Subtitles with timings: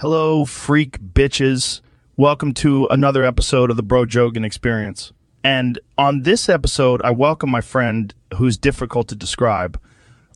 [0.00, 1.80] Hello, freak bitches.
[2.16, 5.12] Welcome to another episode of the Bro Jogan Experience.
[5.42, 9.80] And on this episode, I welcome my friend who's difficult to describe.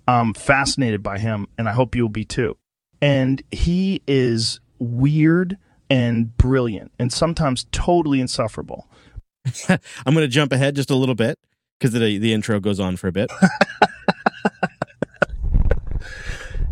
[0.09, 2.57] I'm fascinated by him, and I hope you'll be too.
[3.01, 5.59] And he is weird
[5.89, 8.89] and brilliant, and sometimes totally insufferable.
[9.69, 9.79] I'm
[10.13, 11.39] going to jump ahead just a little bit
[11.79, 13.31] because the, the intro goes on for a bit.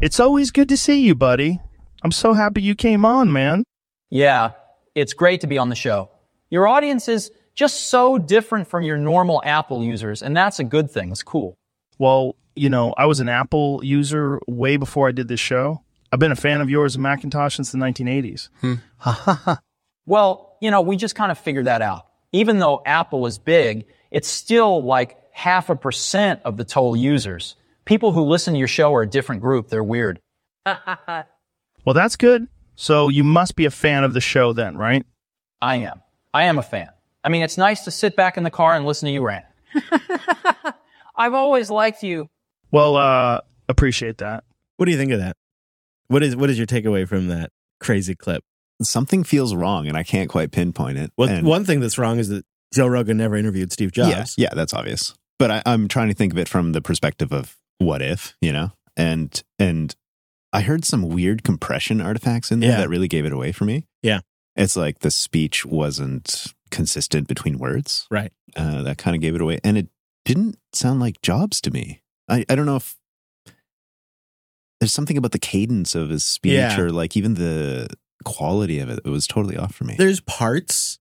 [0.01, 1.61] It's always good to see you, buddy.
[2.03, 3.65] I'm so happy you came on, man.
[4.11, 4.53] Yeah,
[4.95, 6.11] it's great to be on the show.
[6.51, 10.91] Your audience is just so different from your normal Apple users, and that's a good
[10.91, 11.11] thing.
[11.11, 11.55] It's cool.
[11.99, 15.83] Well, you know, I was an Apple user way before I did this show.
[16.13, 18.49] I've been a fan of yours and Macintosh since the 1980s.
[18.61, 19.53] Hmm.
[20.11, 22.07] Well, you know, we just kind of figured that out.
[22.33, 27.55] Even though Apple is big, it's still like half a percent of the total users.
[27.85, 29.69] People who listen to your show are a different group.
[29.69, 30.19] They're weird.
[31.85, 32.47] Well, that's good.
[32.77, 35.05] So you must be a fan of the show then, right?
[35.61, 36.01] I am.
[36.33, 36.89] I am a fan.
[37.23, 39.45] I mean, it's nice to sit back in the car and listen to you rant.
[41.17, 42.29] I've always liked you.
[42.71, 44.45] Well, uh, appreciate that.
[44.77, 45.37] What do you think of that?
[46.09, 47.51] What is what is your takeaway from that
[47.81, 48.43] crazy clip?
[48.83, 51.13] Something feels wrong, and I can't quite pinpoint it.
[51.19, 54.35] Well, And- one thing that's wrong is that Joe Rogan never interviewed Steve yeah, Jobs.
[54.39, 55.15] yeah, that's obvious.
[55.39, 58.53] But I, I'm trying to think of it from the perspective of what if, you
[58.53, 59.95] know, and and
[60.53, 62.77] I heard some weird compression artifacts in there Yeah.
[62.79, 63.87] that really gave it away for me.
[64.03, 64.21] Yeah.
[64.57, 68.07] it's like the speech wasn't consistent between words.
[68.11, 68.33] Right.
[68.57, 69.89] Uh, that kind of gave it away, and it
[70.25, 72.03] didn't sound like Jobs to me.
[72.29, 72.97] I I don't know if
[74.81, 76.79] there's something about the cadence of his speech Yeah.
[76.81, 77.89] or like even the
[78.25, 79.01] quality of it.
[79.05, 79.95] It was totally off for me.
[79.99, 80.99] There's parts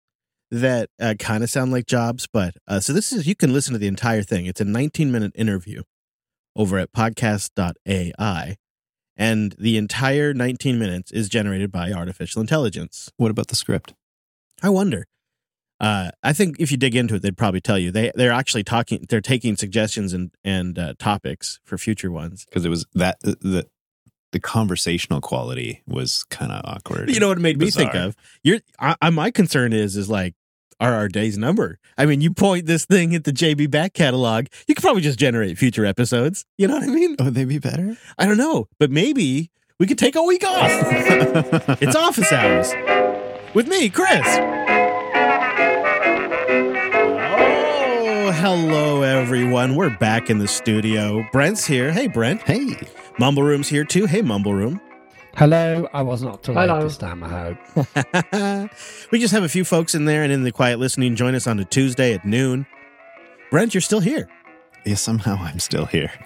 [0.51, 3.73] that uh, kind of sound like Jobs, but uh, so this is you can listen
[3.73, 4.47] to the entire thing.
[4.47, 5.83] It's a 19 minute interview
[6.57, 8.57] over at podcast.ai,
[9.19, 13.11] and the entire 19 minutes is generated by artificial intelligence.
[13.17, 13.93] what about the script?
[14.63, 15.07] I wonder.
[15.81, 18.65] Uh, I think if you dig into it, they'd probably tell you they they're actually
[18.65, 19.07] talking.
[19.09, 22.45] They're taking suggestions and and uh, topics for future ones.
[22.45, 23.67] because it was that the
[24.33, 27.11] the conversational quality was kind of awkward.
[27.11, 28.17] You know what it made me think of?
[28.43, 30.35] You're, I, I, my concern is is like,
[30.81, 31.79] are our days numbered?
[31.97, 35.19] I mean, you point this thing at the JB back catalog, you could probably just
[35.19, 36.45] generate future episodes.
[36.57, 37.17] You know what I mean?
[37.19, 37.97] Oh, would they be better?
[38.19, 40.71] I don't know, but maybe we could take a week off.
[41.83, 42.73] it's office hours
[43.55, 44.27] with me, Chris.
[47.31, 49.75] Oh, hello everyone.
[49.75, 51.25] We're back in the studio.
[51.33, 51.93] Brent's here.
[51.93, 52.43] Hey, Brent.
[52.43, 52.77] hey,
[53.19, 54.07] Mumble Room's here too.
[54.07, 54.81] Hey, Mumble Room.
[55.39, 56.83] Hello, I was not too late Hello.
[56.83, 58.71] this time, I hope.
[59.13, 61.15] we just have a few folks in there and in the quiet listening.
[61.15, 62.67] Join us on a Tuesday at noon.
[63.53, 64.29] Brent, you're still here.
[64.85, 66.11] yeah, somehow I'm still here.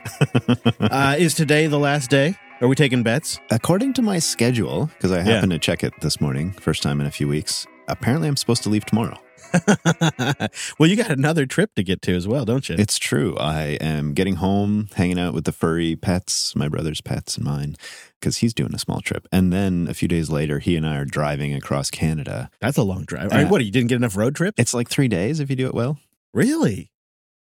[0.80, 2.34] Uh, is today the last day?
[2.60, 3.38] Are we taking bets?
[3.50, 5.22] According to my schedule, because I Yeah.
[5.34, 7.66] happened to check it this morning, first time in a few weeks.
[7.88, 9.16] Apparently, I'm supposed to leave tomorrow.
[10.78, 12.76] well, you got another trip to get to as well, don't you?
[12.78, 13.36] It's true.
[13.38, 17.76] I am getting home, hanging out with the furry pets, my brother's pets and mine,
[18.20, 19.26] because he's doing a small trip.
[19.32, 22.50] And then a few days later, he and I are driving across Canada.
[22.60, 23.32] That's a long drive.
[23.32, 23.64] I mean, what?
[23.64, 24.54] You didn't get enough road trip?
[24.58, 25.98] It's like three days if you do it well.
[26.34, 26.90] Really?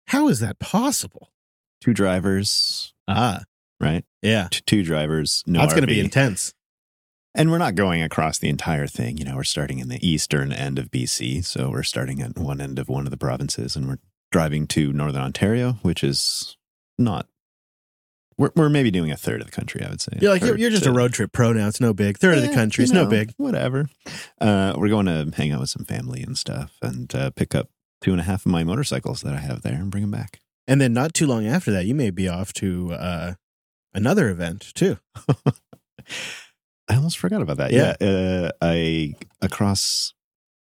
[0.08, 1.32] How is that possible?
[1.82, 3.44] Two drivers, Ah,
[3.80, 4.04] right?
[4.24, 4.48] yeah.
[4.50, 5.44] T- Two drivers.
[5.46, 6.55] No That's going to be intense.
[7.38, 9.18] And we're not going across the entire thing.
[9.18, 11.44] You know, we're starting in the eastern end of BC.
[11.44, 14.00] So we're starting at one end of one of the provinces and we're
[14.32, 16.56] driving to Northern Ontario, which is
[16.98, 17.28] not,
[18.38, 20.14] we're, we're maybe doing a third of the country, I would say.
[20.22, 21.68] You're like you're, you're just to- a road trip pro now.
[21.68, 22.18] It's no big.
[22.18, 22.86] Third of the country.
[22.86, 23.34] It's you no big.
[23.36, 23.90] Whatever.
[24.40, 27.70] Uh, we're going to hang out with some family and stuff and uh, pick up
[28.02, 30.40] two and a half of my motorcycles that I have there and bring them back.
[30.68, 33.34] And then not too long after that, you may be off to uh,
[33.94, 34.98] another event too.
[36.88, 37.72] I almost forgot about that.
[37.72, 37.96] Yeah.
[38.00, 40.14] Yeah, uh, a across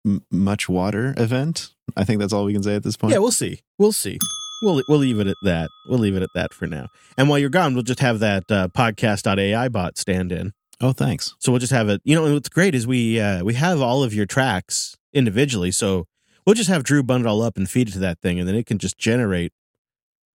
[0.07, 1.75] m- much water event.
[1.97, 3.13] I think that's all we can say at this point.
[3.13, 3.61] Yeah, we'll see.
[3.79, 4.19] We'll see.
[4.63, 5.69] We'll we'll leave it at that.
[5.89, 6.89] We'll leave it at that for now.
[7.17, 10.53] And while you're gone, we'll just have that uh, podcast.ai bot stand in.
[10.81, 11.35] oh, thanks.
[11.39, 12.01] So we'll just have it.
[12.05, 15.71] You know, and what's great is we uh, we have all of your tracks individually.
[15.71, 16.07] So
[16.45, 18.55] we'll just have Drew bundle all up and feed it to that thing, and then
[18.57, 19.53] it can just generate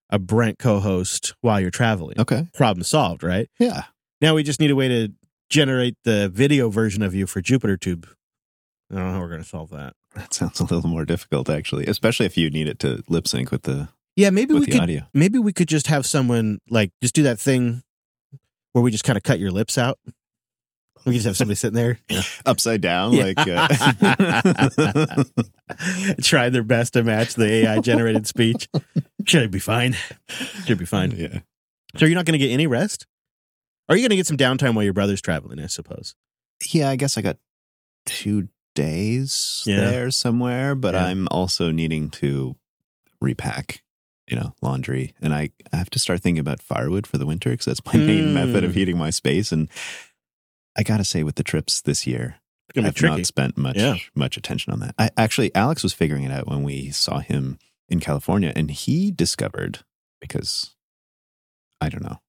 [0.10, 2.20] a Brent co-host while you're traveling.
[2.20, 2.48] Okay.
[2.54, 3.50] Problem solved, right?
[3.60, 3.84] Yeah.
[4.22, 5.12] Now we just need a way to
[5.50, 8.08] generate the video version of you for Jupiter Tube.
[8.92, 9.94] I don't know how we're going to solve that.
[10.16, 13.52] That sounds a little more difficult, actually, especially if you need it to lip sync
[13.52, 14.80] with the Yeah, maybe we could.
[14.80, 15.04] audio.
[15.14, 17.82] Maybe we could just have someone like just do that thing
[18.74, 19.98] where we just kind of cut your lips out.
[21.06, 22.00] We just have somebody sitting there.
[22.46, 23.24] Upside down, Yeah.
[23.24, 25.24] like uh,
[26.22, 28.70] try their best to match the AI generated speech.
[29.26, 29.96] Should be fine.
[30.66, 31.12] Should be fine.
[31.12, 31.40] yeah.
[31.98, 33.06] So you're not going to get any rest?
[33.90, 35.60] Are you going to get some downtime while your brother's traveling?
[35.60, 36.16] I suppose.
[36.72, 37.38] Yeah, I guess I got
[38.06, 39.82] two days Yeah.
[39.82, 41.06] there somewhere, but Yeah.
[41.06, 42.56] I'm also needing to
[43.22, 43.84] repack,
[44.28, 45.14] you know, laundry.
[45.22, 47.98] And I, I have to start thinking about firewood for the winter because that's my
[47.98, 48.34] main Mm.
[48.34, 49.52] method of heating my space.
[49.52, 49.70] And
[50.78, 52.38] I got to say, with the trips this year,
[52.70, 53.18] It's gonna be I've tricky.
[53.18, 53.98] not spent much Yeah.
[54.16, 54.96] much attention on that.
[54.98, 57.60] I actually Alex was figuring it out when we saw him
[57.90, 59.80] in California, and he discovered
[60.20, 60.74] because
[61.80, 62.22] I don't know,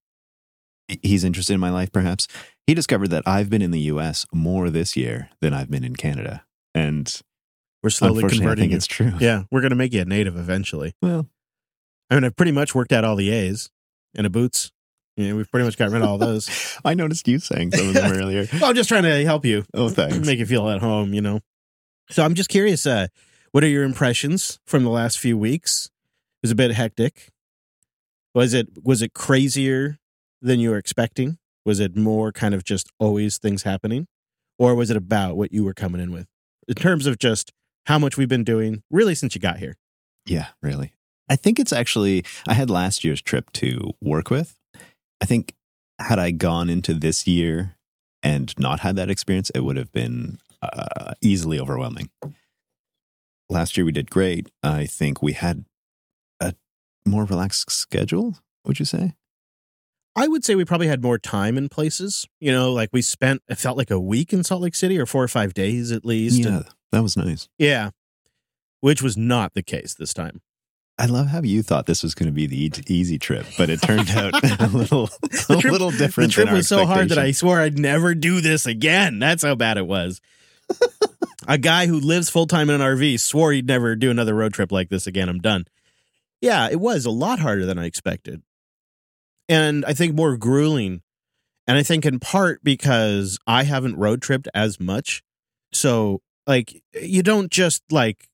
[1.03, 1.93] he's interested in my life.
[1.93, 2.27] Perhaps
[2.67, 4.27] he discovered that I've been in the U.S.
[4.33, 6.45] more this year than I've been in Canada,
[6.75, 7.21] and
[7.83, 8.77] We're slowly unfortunately, I converting think you.
[8.77, 9.13] it's true.
[9.21, 10.95] Yeah, we're gonna make you a native eventually.
[11.03, 11.29] Well,
[12.11, 13.71] I mean, I've pretty much worked out all the A's
[14.15, 14.71] and the boots.
[15.17, 16.77] Yeah, we've pretty much got rid of all those.
[16.85, 18.47] I noticed you saying some of them earlier.
[18.55, 19.65] well, I'm just trying to help you.
[19.73, 20.27] Oh, thanks.
[20.27, 21.41] Make you feel at home, you know.
[22.11, 23.07] So I'm just curious, uh,
[23.53, 25.87] what are your impressions from the last few weeks?
[25.87, 27.31] It was a bit hectic.
[28.35, 29.99] Was it was it crazier
[30.45, 31.39] than you were expecting?
[31.65, 34.07] Was it more kind of just always things happening?
[34.59, 36.27] Or was it about what you were coming in with?
[36.69, 37.53] In terms of just
[37.87, 39.77] how much we've been doing really since you got here.
[40.27, 40.95] Yeah, really.
[41.29, 44.55] I think it's actually, I had last year's trip to work with.
[45.21, 45.55] I think
[45.99, 47.77] had I gone into this year
[48.23, 52.11] and not had that experience, it would have been uh, easily overwhelming.
[53.49, 54.51] Last year we did great.
[54.63, 55.65] I think we had
[56.41, 56.55] a
[57.07, 58.37] more relaxed schedule,
[58.67, 59.15] would you say?
[60.17, 62.27] I would say we probably had more time in places.
[62.41, 65.07] You know, like we spent it felt like a week in Salt Lake City or
[65.07, 66.39] four or five days at least.
[66.39, 67.49] Yeah, And- that was nice.
[67.59, 67.91] yeah.
[68.81, 70.43] Which was not the case this time.
[70.99, 73.83] I love how you thought this was going to be the easy trip, but it
[73.83, 76.31] turned out a little, a trip- little different.
[76.31, 79.19] The trip was so hard that I swore I'd never do this again.
[79.19, 80.21] That's how bad it was.
[81.49, 84.53] a guy who lives full time in an RV swore he'd never do another road
[84.55, 85.29] trip like this again.
[85.29, 85.65] I'm done.
[86.41, 88.43] Yeah, it was a lot harder than I expected.
[89.49, 91.03] And I think more grueling.
[91.67, 95.23] And I think in part because I haven't road tripped as much.
[95.73, 98.29] So, like, you don't just like,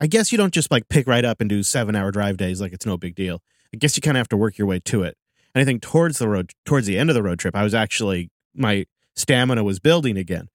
[0.00, 2.60] I guess you don't just like pick right up and do seven hour drive days
[2.60, 3.40] like it's no big deal.
[3.72, 5.16] I guess you kind of have to work your way to it.
[5.54, 7.74] And I think towards the road, towards the end of the road trip, I was
[7.74, 8.84] actually, my
[9.14, 10.48] stamina was building again.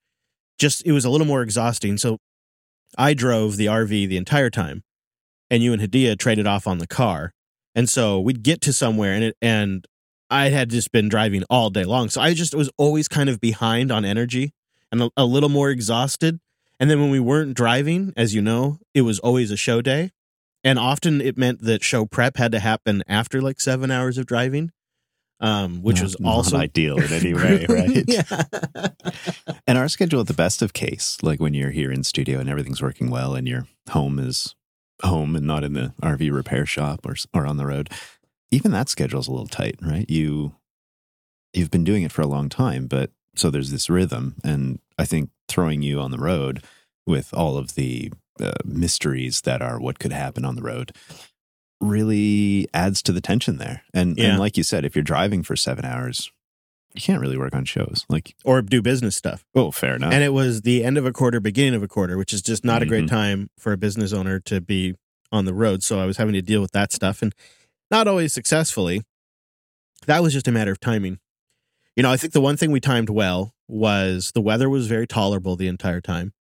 [0.59, 1.97] Just, it was a little more exhausting.
[1.97, 2.19] So
[2.97, 4.83] I drove the RV the entire time
[5.49, 7.33] and you and Hadia traded off on the car.
[7.75, 9.85] And so we'd get to somewhere and it, and
[10.29, 12.09] I had just been driving all day long.
[12.09, 14.53] So I just was always kind of behind on energy
[14.91, 16.39] and a, a little more exhausted.
[16.79, 20.12] And then when we weren't driving, as you know, it was always a show day.
[20.63, 24.25] And often it meant that show prep had to happen after like seven hours of
[24.25, 24.71] driving,
[25.39, 28.03] um, which Not- was not also ideal in any way, right?
[28.07, 28.88] yeah.
[29.67, 32.50] And our schedule at the best of case, like when you're here in studio and
[32.50, 34.56] everything's working well and your home is
[35.03, 37.89] home and not in the RV repair shop or or on the road,
[38.51, 40.09] even that schedule's a little tight, right?
[40.09, 40.56] You
[41.53, 45.06] you've been doing it for a long time, but so there's this rhythm and I
[45.06, 46.63] think throwing you on the road
[47.07, 50.94] with all of the uh, mysteries that are what could happen on the road
[51.80, 53.83] really adds to the tension there.
[53.94, 54.31] And Yeah.
[54.31, 56.31] and like you said, if you're driving for 7 hours,
[56.93, 58.05] you can't really work on shows.
[58.09, 59.45] Like, or do business stuff.
[59.55, 60.13] oh, fair enough.
[60.13, 62.65] And it was the end of a quarter, beginning of a quarter, which is just
[62.65, 63.09] not a great Mhm.
[63.09, 64.95] time for a business owner to be
[65.31, 65.83] on the road.
[65.83, 67.33] So I was having to deal with that stuff and
[67.89, 69.01] not always successfully.
[70.07, 71.19] That was just a matter of timing.
[71.95, 75.07] You know, I think the one thing we timed well was the weather was very
[75.07, 76.33] tolerable the entire time.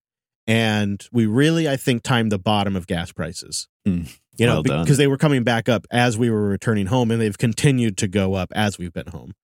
[0.46, 3.68] And we really, I think, timed the bottom of gas prices.
[3.86, 4.08] Mm.
[4.36, 7.20] You know, Well because they were coming back up as we were returning home and
[7.20, 9.34] they've continued to go up as we've been home.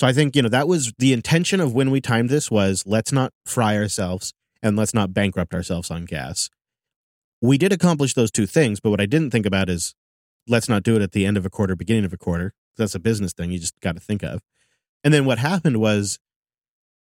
[0.00, 2.84] So I think, you know, that was the intention of when we timed this was
[2.86, 6.48] let's not fry ourselves and let's not bankrupt ourselves on gas.
[7.42, 9.94] We did accomplish those two things, but what I didn't think about is
[10.48, 12.54] let's not do it at the end of a quarter, beginning of a quarter.
[12.78, 14.40] That's a business thing you just got to think of.
[15.04, 16.18] And then what happened was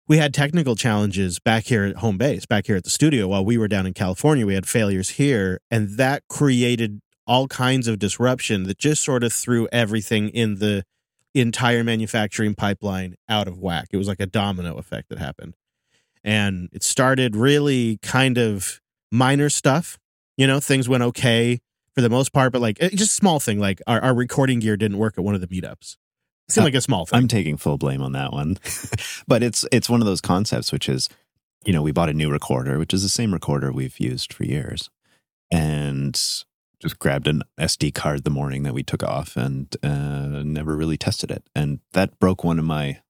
[0.07, 3.45] we had technical challenges back here at home base, back here at the studio while
[3.45, 4.47] we were down in California.
[4.47, 9.35] We had failures here, and that created all kinds of disruption that just sort of
[9.35, 10.85] threw everything in the
[11.35, 13.89] entire manufacturing pipeline out of whack.
[13.93, 15.55] It was like a domino effect that happened.
[16.25, 18.81] And it started really kind of
[19.13, 19.99] minor stuff.
[20.37, 21.61] You know, things went okay
[21.95, 24.99] for the most part, but like just small thing, like our, our recording gear didn't
[24.99, 25.97] work at one of the meetups.
[26.49, 27.19] It seemed Uh, like a small thing.
[27.19, 28.59] I'm taking full blame on that one.
[29.29, 31.09] but it's it's one of those concepts which is,
[31.65, 34.45] you know, we bought a new recorder, which is the same recorder we've used for
[34.45, 34.91] years.
[35.51, 36.21] And
[36.81, 40.97] just grabbed an SD card the morning that we took off and uh, never really
[40.97, 41.45] tested it.
[41.55, 43.01] And that broke one of my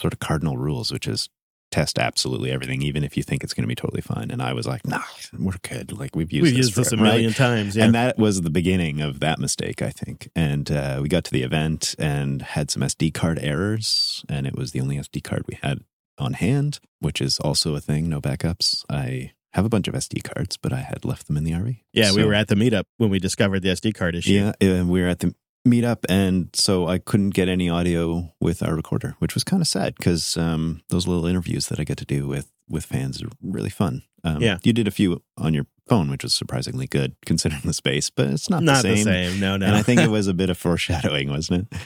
[0.00, 1.28] sort of cardinal rules, which is
[1.70, 4.30] test absolutely everything, even if you think it's going to be totally fine.
[4.30, 5.02] And I was like, nah,
[5.38, 5.92] we're good.
[5.96, 7.04] Like we've used We've this used this a right?
[7.04, 7.76] million times.
[7.76, 7.84] Yeah.
[7.84, 10.30] And that was the beginning of that mistake, I think.
[10.34, 14.56] And uh, we got to the event and had some SD card errors, and it
[14.56, 15.80] was the only SD card we had
[16.18, 18.08] on hand, which is also a thing.
[18.08, 18.84] No backups.
[18.90, 21.80] I have a bunch of SD cards, but I had left them in the RV.
[21.92, 24.32] Yeah, we were at the meetup when we discovered the SD card issue.
[24.32, 25.34] Yeah, and we were at the
[25.66, 29.66] meetup, and so I couldn't get any audio with our recorder, which was kind of
[29.68, 33.28] sad because um, those little interviews that I get to do with with fans are
[33.42, 34.02] really fun.
[34.22, 34.58] Um, Yeah.
[34.62, 38.28] you did a few on your phone, which was surprisingly good considering the space, but
[38.28, 39.04] it's not, Not the the same.
[39.32, 39.40] same.
[39.40, 39.66] No, no.
[39.66, 41.78] And I think it was a bit of foreshadowing, wasn't it?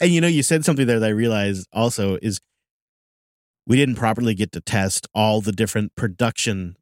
[0.00, 2.40] And you know, you said something there that I realized also is
[3.68, 6.76] we didn't properly get to test all the different production.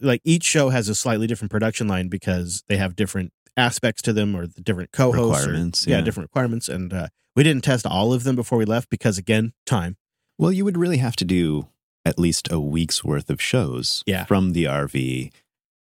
[0.00, 4.12] Like each show has a slightly different production line because they have different aspects to
[4.12, 5.18] them or the different co-hosts.
[5.44, 5.98] or- Requirements, yeah.
[5.98, 6.02] yeah.
[6.04, 6.68] different requirements.
[6.68, 9.96] And uh, we didn't test all of them before we left because, again, time.
[10.38, 11.68] Well, you would really have to do
[12.04, 14.24] at least a week's worth of shows Yeah.
[14.24, 15.32] from the RV,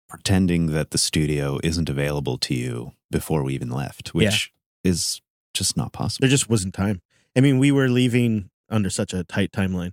[0.07, 4.51] pretending that the studio isn't available to you before we even left, which
[4.83, 5.21] is
[5.53, 6.23] just not possible.
[6.23, 7.01] There just wasn't time.
[7.37, 9.91] I mean, we were leaving under such a tight timeline.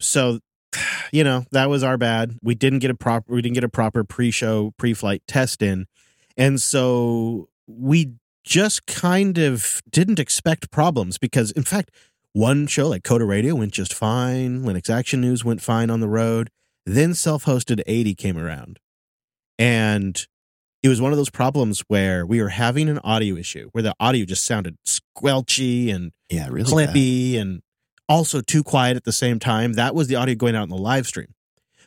[0.00, 0.40] So,
[1.12, 2.38] you know, that was our bad.
[2.42, 5.86] We didn't get a proper we didn't get a proper pre-show, pre-flight test in.
[6.36, 8.12] And so we
[8.44, 11.90] just kind of didn't expect problems because in fact,
[12.32, 16.08] one show like Coder Radio went just fine, Linux Action News went fine on the
[16.08, 16.50] road.
[16.84, 18.78] Then self-hosted 80 came around.
[19.58, 20.26] And
[20.82, 23.94] it was one of those problems where we were having an audio issue where the
[23.98, 26.70] audio just sounded squelchy and yeah, really
[27.34, 27.40] bad.
[27.40, 27.62] and
[28.08, 29.74] also too quiet at the same time.
[29.74, 31.34] That was the audio going out in the live stream.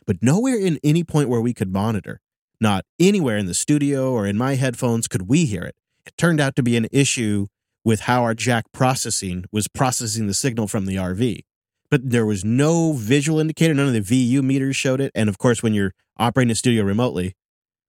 [0.06, 2.20] But nowhere in any point where we could monitor,
[2.60, 5.76] not anywhere in the studio or in my headphones could we hear it.
[6.06, 7.46] It turned out to be an issue
[7.84, 11.44] with how our jack processing was processing the signal from the RV.
[11.90, 13.74] But there was no visual indicator.
[13.74, 15.12] None of the VU meters showed it.
[15.14, 17.34] And of course, when you're operating a studio remotely,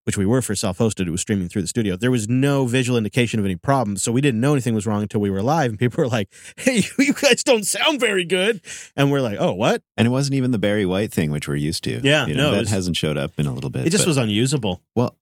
[0.06, 1.96] which we were for self-hosted, it was streaming through the studio.
[1.96, 5.02] There was no visual indication of any problems, so we didn't know anything was wrong
[5.04, 8.62] until we were live, and people were like, "Hey, you guys don't sound very good,"
[8.96, 11.56] and we're like, "Oh, what?" And it wasn't even the Barry White thing, which we're
[11.56, 12.00] used to.
[12.04, 13.86] Yeah, you know, no, that was- hasn't showed up in a little bit.
[13.86, 14.82] It just but- was unusable.
[14.96, 15.16] well.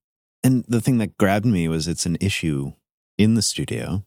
[0.43, 2.73] And the thing that grabbed me was it's an issue
[3.17, 4.05] in the studio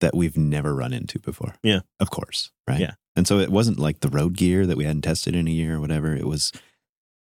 [0.00, 1.54] that we've never run into before.
[1.62, 1.80] Yeah.
[1.98, 2.78] of course, right?
[2.78, 2.92] Yeah.
[3.16, 5.76] and so it wasn't like the road gear that we hadn't tested in a year
[5.76, 6.14] or whatever.
[6.14, 6.52] It was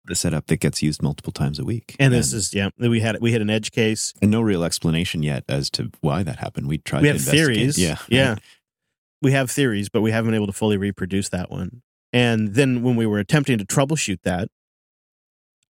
[0.06, 1.96] the setup that gets used multiple times a week.
[2.00, 4.14] And this is yeah, we had we had an edge case.
[4.22, 6.68] and no real explanation yet as to why that happened.
[6.68, 7.78] We tried We to have theories.
[7.78, 8.30] Yeah, yeah.
[8.30, 8.40] right.
[9.22, 11.84] We have theories, but we haven't been able to fully reproduce that one.
[12.12, 14.50] And then when we were attempting to troubleshoot that,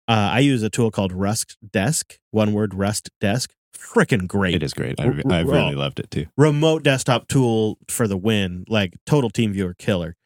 [0.08, 2.18] uh, I use a tool called Rust Desk.
[2.30, 3.52] One word, Rust Desk.
[3.76, 4.54] Freaking great.
[4.54, 5.00] It is great.
[5.00, 5.38] I've, raw.
[5.38, 6.26] really loved it too.
[6.36, 10.16] remote desktop tool for the win, like total TeamViewer killer.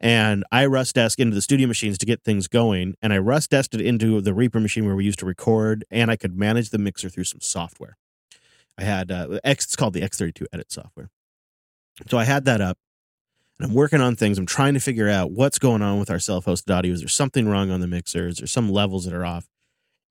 [0.00, 4.20] And I RustDesk into the studio machines to get things going, and I rust into
[4.20, 7.24] the Reaper machine where we used to record, and I could manage the mixer through
[7.24, 7.96] some software.
[8.78, 9.64] I had uh, X.
[9.64, 11.10] It's called the X32 Edit software.
[12.08, 12.78] So I had that up,
[13.58, 14.38] and I'm working on things.
[14.38, 16.92] I'm trying to figure out what's going on with our self-hosted audio.
[16.92, 18.28] Is there something wrong on the mixer?
[18.28, 19.48] Is there some levels that are off?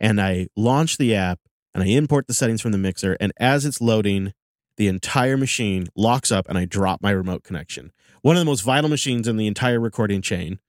[0.01, 1.39] And I launch the app,
[1.73, 4.33] and I import the settings from the mixer, and as it's loading,
[4.77, 7.91] the entire machine locks up and I drop my remote connection.
[8.27, 10.59] One of the most vital machines in the entire recording chain.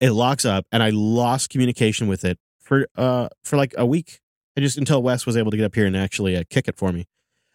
[0.00, 4.18] It locks up and I lost communication with it for uh for like a week.
[4.56, 6.76] I just until Wes was able to get up here and actually uh, kick it
[6.76, 7.06] for me.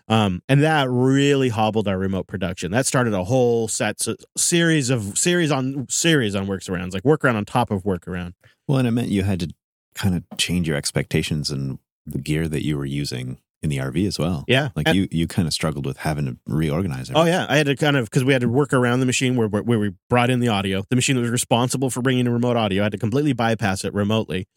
[0.08, 2.72] Um, and that really hobbled our remote production.
[2.72, 7.36] That started a whole set so, series of series on series on workarounds, like workaround
[7.36, 8.36] on top of workaround.
[8.70, 9.54] Well, and it meant you had to
[9.96, 14.08] kind of change your expectations and the gear that you were using in the RV
[14.08, 14.44] as well.
[14.48, 17.10] Yeah, Like you, you kind of struggled with having to reorganize.
[17.10, 17.16] It.
[17.16, 19.36] Oh yeah, I had to kind of because we had to work around the machine
[19.36, 20.84] where where we brought in the audio.
[20.90, 23.86] The machine that was responsible for bringing in remote audio I had to completely bypass
[23.86, 24.48] it remotely.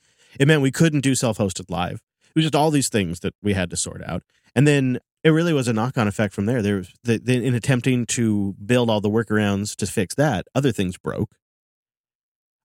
[0.40, 2.00] It meant we couldn't do self-hosted live.
[2.24, 4.22] It was just all these things that we had to sort out,
[4.54, 6.60] and then it really was a knock-on effect from there.
[6.60, 10.70] There, was- the, the, in attempting to build all the workarounds to fix that, other
[10.72, 11.34] things broke.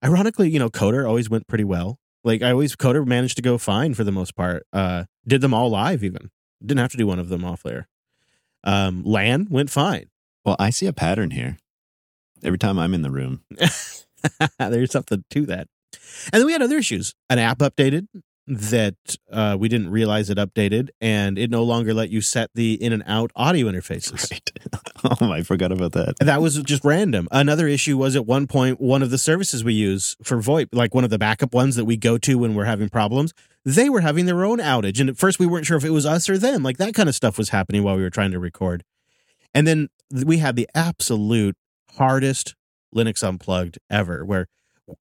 [0.04, 2.00] Ironically, you know, Coder always went pretty well.
[2.24, 4.66] Like I always, Coder managed to go fine for the most part.
[4.74, 6.32] Uh, did them all live even.
[6.62, 7.88] Didn't have to do one of them off layer.
[8.64, 10.10] Um, LAN went fine.
[10.44, 11.58] Well, I see a pattern here.
[12.44, 13.44] Every time I'm in the room,
[14.60, 15.68] There's something to that.
[16.32, 17.14] And then we had other issues.
[17.30, 18.08] An app updated
[18.50, 18.96] that
[19.32, 22.92] uh, we didn't realize it updated, and it no longer let you set the in
[22.92, 24.32] and out audio interfaces.
[24.32, 25.22] right?
[25.22, 26.16] oh, I forgot about that.
[26.20, 27.28] That was just random.
[27.32, 30.96] Another issue was at one point, one of the services we use for VoIP, like
[30.96, 34.02] one of the backup ones that we go to when we're having problems, they were
[34.02, 35.00] having their own outage.
[35.00, 36.64] And at first, we weren't sure if it was us or them.
[36.64, 38.84] Like that kind of stuff was happening while we were trying to record.
[39.54, 41.56] And then we had the absolute
[41.98, 42.56] hardest
[42.96, 44.48] Linux Unplugged ever, where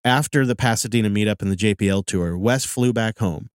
[0.04, 3.50] after the Pasadena meetup and the JPL tour, Wes flew back home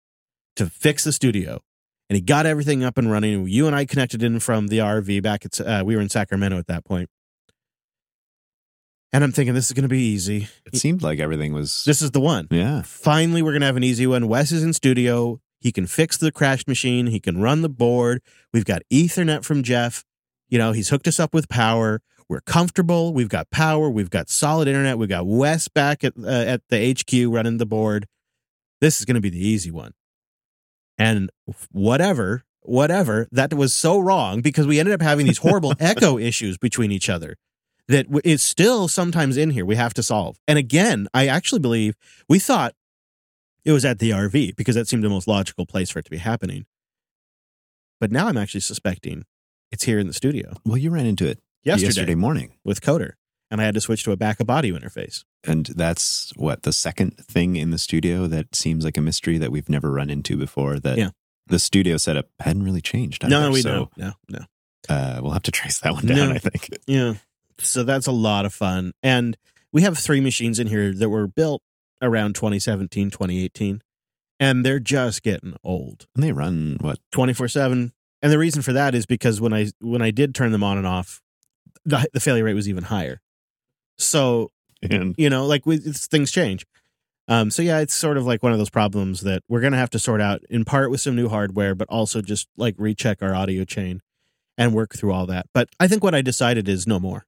[0.55, 1.61] to fix the studio.
[2.09, 3.47] And he got everything up and running.
[3.47, 6.57] You and I connected in from the RV back at, uh, we were in Sacramento
[6.57, 7.09] at that point.
[9.11, 10.47] And I'm thinking this is going to be easy.
[10.65, 11.83] It seemed like everything was.
[11.85, 12.47] This is the one.
[12.49, 12.81] yeah.
[12.83, 14.27] Finally, we're going to have an easy one.
[14.27, 15.39] Wes is in studio.
[15.59, 17.07] He can fix the crashed machine.
[17.07, 18.21] He can run the board.
[18.51, 20.03] We've got Ethernet from Jeff.
[20.49, 22.01] You know, he's hooked us up with power.
[22.29, 23.13] We're comfortable.
[23.13, 23.89] We've got power.
[23.89, 24.97] We've got solid internet.
[24.97, 28.07] We've got Wes back at uh, at the HQ running the board.
[28.81, 29.93] This is going to be the easy one.
[30.97, 31.29] And
[31.71, 36.57] whatever, whatever, that was so wrong because we ended up having these horrible echo issues
[36.57, 37.35] between each other
[37.87, 40.37] that is still sometimes in here we have to solve.
[40.47, 41.95] And again, I actually believe
[42.29, 42.73] we thought
[43.65, 46.11] it was at the RV because that seemed the most logical place for it to
[46.11, 46.65] be happening.
[47.99, 49.25] But now I'm actually suspecting
[49.71, 52.53] it's here in the studio Well, you ran into it yesterday, yesterday morning.
[52.63, 53.13] with Coder,
[53.51, 55.23] and I had to switch to a back of body interface.
[55.43, 59.51] And that's what the second thing in the studio that seems like a mystery that
[59.51, 60.79] we've never run into before.
[60.79, 61.09] That Yeah.
[61.47, 63.27] the studio setup hadn't really changed.
[63.27, 63.51] No, either.
[63.51, 63.97] we so, don't.
[63.97, 64.39] No, no.
[64.89, 66.29] Uh, we'll have to trace that one down.
[66.29, 66.31] No.
[66.35, 66.69] I think.
[66.87, 67.13] Yeah.
[67.59, 68.93] So that's a lot of fun.
[69.03, 69.37] And
[69.71, 71.61] we have three machines in here that were built
[72.01, 73.81] around 2017, 2018,
[74.39, 76.07] and they're just getting old.
[76.15, 76.99] And they run what?
[77.11, 77.91] 24/7.
[78.21, 80.77] And the reason for that is because when I when I did turn them on
[80.77, 81.21] and off,
[81.85, 83.21] the, the failure rate was even higher.
[83.97, 86.65] So, And you know, like we, it's, things change.
[87.27, 89.89] Um, so yeah, it's sort of like one of those problems that we're gonna have
[89.91, 93.33] to sort out in part with some new hardware, but also just like recheck our
[93.33, 94.01] audio chain
[94.57, 95.45] and work through all that.
[95.53, 97.25] But I think what I decided is no more.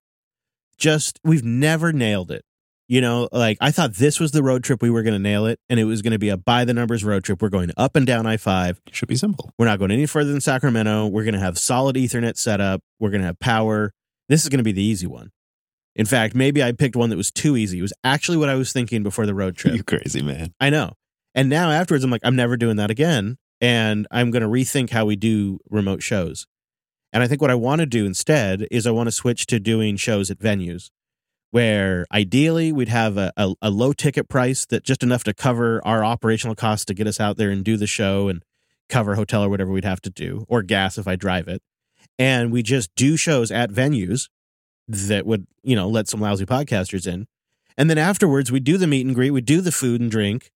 [0.77, 2.43] Just we've never nailed it.
[2.87, 5.47] You know, like I thought this was the road trip we were going to nail
[5.47, 7.41] it, and it was going to be a by the numbers road trip.
[7.41, 8.79] We're going up and down I five.
[8.91, 9.51] should be simple.
[9.57, 11.07] We're not going any further than Sacramento.
[11.07, 12.81] We're going to have solid Ethernet setup.
[12.99, 13.91] We're going to have power.
[14.27, 15.31] This is going to be the easy one.
[15.95, 17.79] In fact, maybe I picked one that was too easy.
[17.79, 19.75] It was actually what I was thinking before the road trip.
[19.75, 20.53] You crazy man.
[20.59, 20.93] I know.
[21.33, 23.37] And now afterwards, I'm like, I'm never doing that again.
[23.61, 26.45] And I'm going to rethink how we do remote shows.
[27.13, 29.59] And I think what I want to do instead is I want to switch to
[29.59, 30.89] doing shows at venues
[31.51, 35.81] where ideally we'd have a, a, a low ticket price that just enough to cover
[35.85, 38.43] our operational costs to get us out there and do the show and
[38.89, 41.61] cover hotel or whatever we'd have to do, or gas if I drive it.
[42.17, 44.29] And we just do shows at venues
[44.87, 47.27] that would, you know, let some lousy podcasters in.
[47.77, 50.51] And then afterwards, we do the meet and greet, we do the food and drink,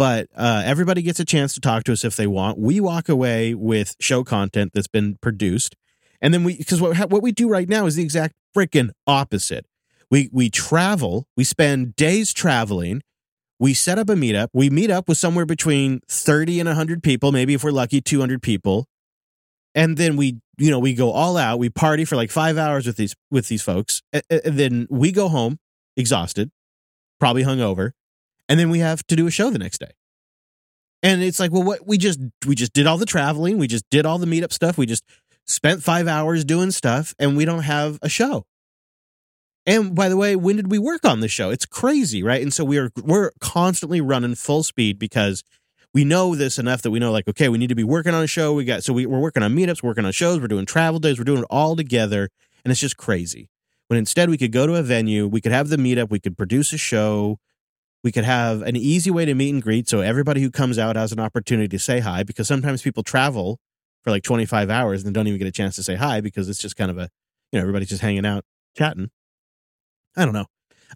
[0.00, 2.58] but uh, everybody gets a chance to talk to us if they want.
[2.58, 5.76] We walk away with show content that's been produced,
[6.20, 9.66] and then we because what what we do right now is the exact freaking opposite.
[10.10, 13.02] We we travel, we spend days traveling.
[13.58, 14.48] We set up a meetup.
[14.54, 18.20] We meet up with somewhere between thirty and hundred people, maybe if we're lucky, two
[18.20, 18.86] hundred people,
[19.74, 21.58] and then we you know we go all out.
[21.58, 25.10] We party for like five hours with these with these folks, and, and then we
[25.10, 25.58] go home
[25.96, 26.50] exhausted,
[27.18, 27.92] probably hungover,
[28.48, 29.90] and then we have to do a show the next day.
[31.02, 33.88] And it's like, well, what we just we just did all the traveling, we just
[33.90, 35.04] did all the meetup stuff, we just
[35.46, 38.44] spent five hours doing stuff, and we don't have a show.
[39.66, 41.50] And by the way, when did we work on the show?
[41.50, 42.42] It's crazy, right?
[42.42, 45.42] And so we are we're constantly running full speed because
[45.92, 48.22] we know this enough that we know, like, okay, we need to be working on
[48.22, 48.52] a show.
[48.52, 51.18] We got so we, we're working on meetups, working on shows, we're doing travel days,
[51.18, 52.28] we're doing it all together,
[52.64, 53.48] and it's just crazy.
[53.88, 56.36] When instead we could go to a venue, we could have the meetup, we could
[56.38, 57.38] produce a show,
[58.02, 60.96] we could have an easy way to meet and greet so everybody who comes out
[60.96, 63.58] has an opportunity to say hi because sometimes people travel
[64.02, 66.58] for like 25 hours and don't even get a chance to say hi because it's
[66.58, 67.08] just kind of a
[67.52, 68.44] you know everybody's just hanging out
[68.76, 69.10] chatting
[70.16, 70.46] i don't know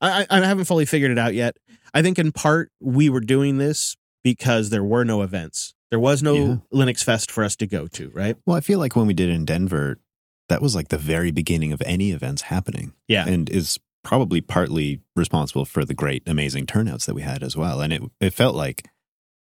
[0.00, 1.56] i i I haven't fully figured it out yet
[1.92, 6.24] i think in part we were doing this because there were no events there was
[6.24, 6.56] no Yeah.
[6.72, 9.28] linux fest for us to go to right Well, I feel like when we did
[9.28, 10.00] it in Denver,
[10.48, 12.92] that was like the very beginning of any events happening.
[13.06, 13.26] Yeah.
[13.28, 17.80] And is probably partly responsible for the great, amazing turnouts that we had as well.
[17.80, 18.88] And it it felt like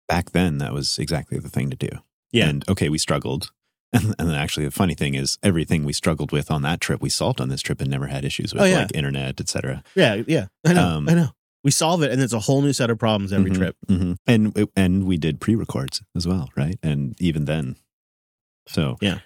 [0.08, 1.88] back then that was exactly the thing to do.
[2.32, 2.48] Yeah.
[2.48, 3.50] And okay, we struggled.
[4.18, 7.40] And, actually the funny thing is everything we struggled with on that trip, we solved
[7.40, 8.78] on this trip and never had issues with Oh, yeah.
[8.82, 9.82] like internet, et cetera.
[9.94, 11.28] yeah yeah i know Um, i know
[11.66, 14.16] we solve it and it's a whole new set of problems every Mhm, trip mhm.
[14.24, 16.78] And and we did pre-records as well, right?
[16.80, 17.74] And even then,
[18.68, 19.18] so Yeah.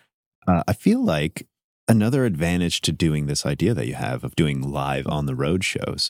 [0.48, 1.46] uh, I feel like
[1.86, 5.64] another advantage to doing this idea that you have of doing live on the road
[5.64, 6.08] shows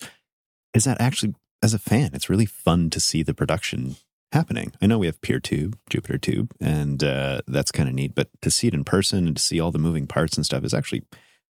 [0.72, 3.96] is that actually, as a fan, it's really fun to see the production
[4.30, 4.72] happening.
[4.80, 8.50] I know we have PeerTube, Jupiter Tube, and uh, that's kind of neat, but to
[8.52, 11.02] see it in person and to see all the moving parts and stuff is actually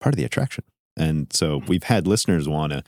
[0.01, 0.65] part of the attraction.
[0.97, 2.83] And so we've had listeners want to,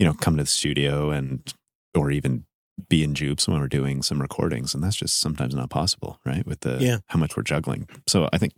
[0.00, 1.54] you know, come to the studio and
[1.94, 2.44] or even
[2.88, 6.46] be in Jupes when we're doing some recordings, and that's just sometimes not possible, right?
[6.46, 6.98] With the Yeah.
[7.08, 7.86] how much we're juggling.
[8.08, 8.54] So I think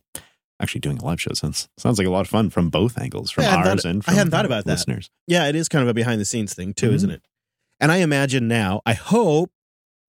[0.61, 3.33] actually doing a live show sounds sounds like a lot of fun from both angles,
[3.33, 4.70] from Yeah, ours thought- and I hadn't thought about that.
[4.70, 5.11] listeners.
[5.26, 6.94] Yeah, it is kind of a behind the scenes thing too, Mhm.
[6.94, 7.22] isn't it?
[7.81, 9.50] And I imagine now, I hope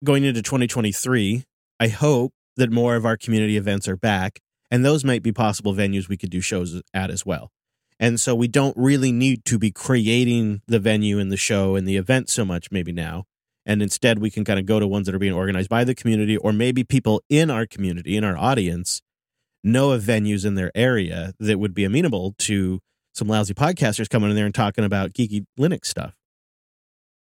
[0.02, 1.44] going into 2023,
[1.78, 4.40] I hope that more of our community events are back,
[4.72, 7.52] and those might be possible venues we could do shows at as well.
[8.00, 11.86] And so we don't really need to be creating the venue and the show and
[11.86, 13.24] the event so much maybe now.
[13.66, 15.94] And instead, we can kind of go to ones that are being organized by the
[15.94, 19.02] community, or maybe people in our community, in our audience,
[19.62, 22.80] know of venues in their area that would be amenable to
[23.12, 26.14] some lousy podcasters coming in there and talking about geeky Linux stuff.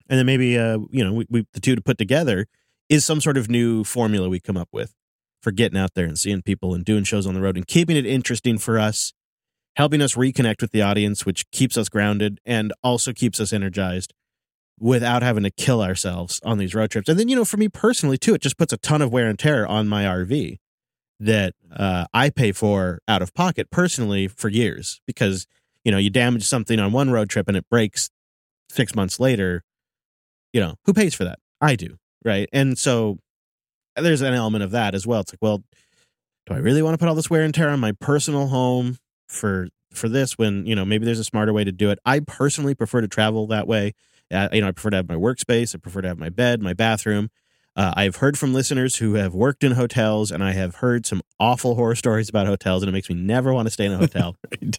[0.09, 2.47] And then maybe, uh, you know, we, we the two to put together
[2.89, 4.95] is some sort of new formula we come up with
[5.43, 7.97] for getting out there and seeing people and doing shows on the road and keeping
[7.97, 9.13] it interesting for us,
[9.77, 14.13] helping us reconnect with the audience, which keeps us grounded and also keeps us energized
[14.79, 17.09] without having to kill ourselves on these road trips.
[17.09, 19.29] And then, you know, for me personally, too, it just puts a ton of wear
[19.29, 20.59] and tear on my RV
[21.21, 25.47] that uh, I pay for out of pocket personally for years because,
[25.85, 28.11] you know, you damage something on one road trip and it breaks
[28.71, 29.63] six months later.
[30.53, 31.39] You know, who pays for that?
[31.61, 31.97] I do.
[32.25, 32.49] Right.
[32.53, 33.19] And so
[33.97, 35.21] there's an element of that as well.
[35.21, 35.63] It's like, well,
[36.47, 38.99] do I really want to put all this wear and tear on my personal home
[39.33, 41.99] for for this when you know maybe there's a smarter way to do it?
[42.05, 43.95] I personally prefer to travel that way.
[44.31, 45.75] Uh, you know, I prefer to have my workspace.
[45.75, 47.31] I prefer to have my bed, my bathroom.
[47.75, 51.23] Uh, I've heard from listeners who have worked in hotels, and I have heard some
[51.41, 53.99] awful horror stories about hotels, and it makes me never want to stay in a
[53.99, 54.37] hotel.
[54.51, 54.79] Right.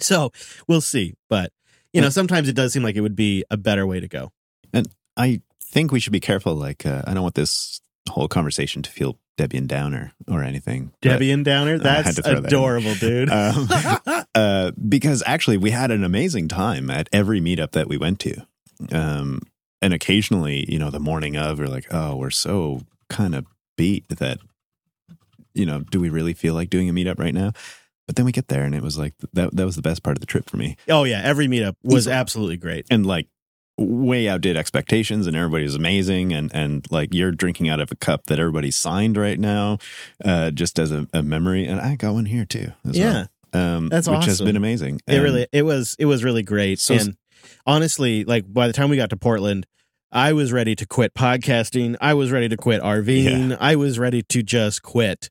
[0.00, 0.32] so
[0.66, 1.14] we'll see.
[1.28, 1.52] But
[1.92, 4.32] you know, sometimes it does seem like it would be a better way to go.
[4.72, 6.54] And I think we should be careful.
[6.54, 10.92] Like, uh, I don't want this whole conversation to feel Debian Downer or anything.
[11.00, 12.46] Debbie and Downer, that's to throw that in.
[12.46, 13.30] adorable, dude.
[13.30, 13.68] um,
[14.34, 18.46] uh, because actually we had an amazing time at every meetup that we went to
[18.92, 19.40] um,
[19.82, 24.08] and occasionally you know the morning of we're like oh we're so kind of beat
[24.08, 24.38] that
[25.54, 27.52] you know do we really feel like doing a meetup right now
[28.06, 30.16] but then we get there and it was like that that was the best part
[30.16, 32.86] of the trip for me oh yeah, every meetup was absolutely great.
[32.90, 33.26] and like
[33.82, 37.96] way outdid expectations and everybody was amazing and and like you're drinking out of a
[37.96, 39.78] cup that everybody signed right now
[40.22, 43.26] uh just as a, a memory and i got one here too as Yeah.
[43.54, 43.76] well.
[43.76, 46.78] um That's which has been amazing It really it was it was really great.
[46.78, 47.16] So- and
[47.66, 49.66] honestly, like by the time we got to Portland,
[50.12, 51.96] I was ready to quit podcasting.
[52.00, 53.56] I was ready to quit RVing.
[53.60, 55.30] I was ready to just quit.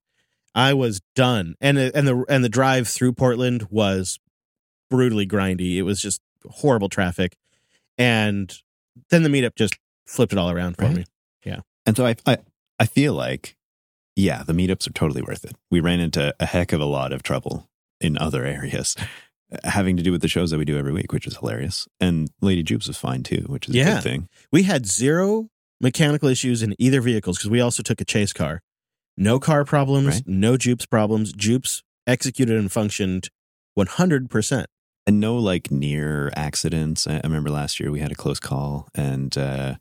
[0.56, 1.56] I was done.
[1.62, 4.20] And and the and the drive through Portland was
[4.90, 5.76] brutally grindy.
[5.78, 7.36] It was just horrible traffic.
[8.00, 8.52] And
[9.12, 10.96] then the meetup just flipped it all around for Right.
[10.98, 11.06] me.
[11.46, 11.60] Yeah.
[11.86, 12.38] And so I, I,
[12.80, 13.56] I feel like,
[14.16, 15.56] yeah, the meetups are totally worth it.
[15.70, 17.70] We ran into a heck of a lot of trouble
[18.02, 18.96] in other areas
[19.64, 21.88] having to do with the shows that we do every week, which is hilarious.
[22.00, 24.30] And Lady Jupes was fine too, which is a good thing.
[24.52, 25.50] We had zero
[25.82, 28.62] mechanical issues in either vehicles because we also took a chase car.
[29.18, 30.24] No car problems, Right.
[30.28, 31.34] no Jupes problems.
[31.34, 33.30] Jupes executed and functioned
[33.78, 34.66] 100%.
[35.10, 37.08] And no like near accidents.
[37.08, 38.90] I I remember last year we had a close call.
[38.94, 39.76] And uh,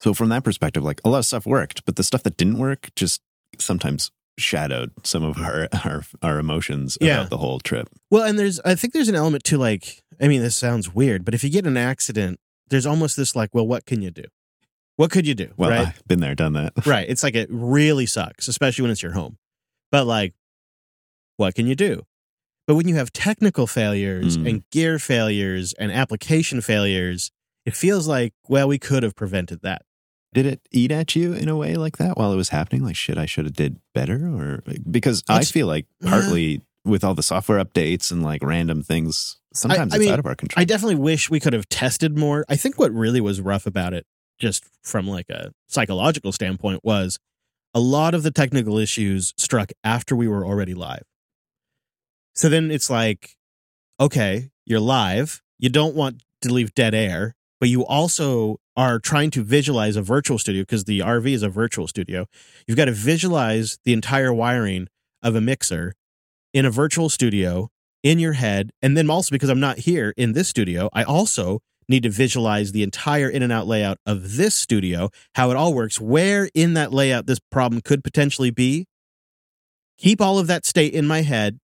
[0.00, 2.58] so from that perspective, like a lot of stuff worked, but the stuff that didn't
[2.58, 3.20] work just
[3.60, 7.18] sometimes shadowed some of our, our, our emotions Yeah.
[7.18, 7.88] about the whole trip.
[8.10, 11.24] Well, and there's, I think there's an element to like, I mean, this sounds weird,
[11.24, 14.24] but if you get an accident, there's almost this like, well, what can you do?
[14.96, 15.52] What could you do?
[15.56, 15.86] Well, right.
[15.86, 16.72] I've been there, done that.
[16.84, 17.08] right.
[17.08, 19.38] It's like it really sucks, especially when it's your home.
[19.92, 20.34] But like,
[21.36, 22.02] what can you do?
[22.66, 24.48] But when you have technical failures Mm.
[24.48, 27.30] and gear failures and application failures,
[27.66, 29.82] it feels like, well, we could have prevented that.
[30.32, 32.96] did it eat at you in a way like that while it was happening like
[32.96, 37.22] shit i should have did better or because i feel like partly with all the
[37.22, 40.64] software updates and like random things sometimes I it's mean, out of our control I
[40.64, 42.44] definitely wish we could have tested more.
[42.48, 44.06] I think what really was rough about it,
[44.40, 47.20] just from like a psychological standpoint, was
[47.72, 51.04] a lot of the technical issues struck after we were already live.
[52.34, 53.36] So then it's like,
[54.00, 55.40] okay, you're live.
[55.58, 60.02] You don't want to leave dead air, but you also are trying to visualize a
[60.02, 62.26] virtual studio because the RV is a virtual studio.
[62.66, 64.88] You've got to visualize the entire wiring
[65.22, 65.94] of a mixer
[66.52, 67.70] in a virtual studio
[68.02, 68.70] in your head.
[68.82, 72.72] And then also because I'm not here in this studio, I also need to visualize
[72.72, 76.74] the entire in and out layout of this studio, how it all works, where in
[76.74, 78.86] that layout this problem could potentially be.
[79.98, 81.58] Keep all of that state in my head,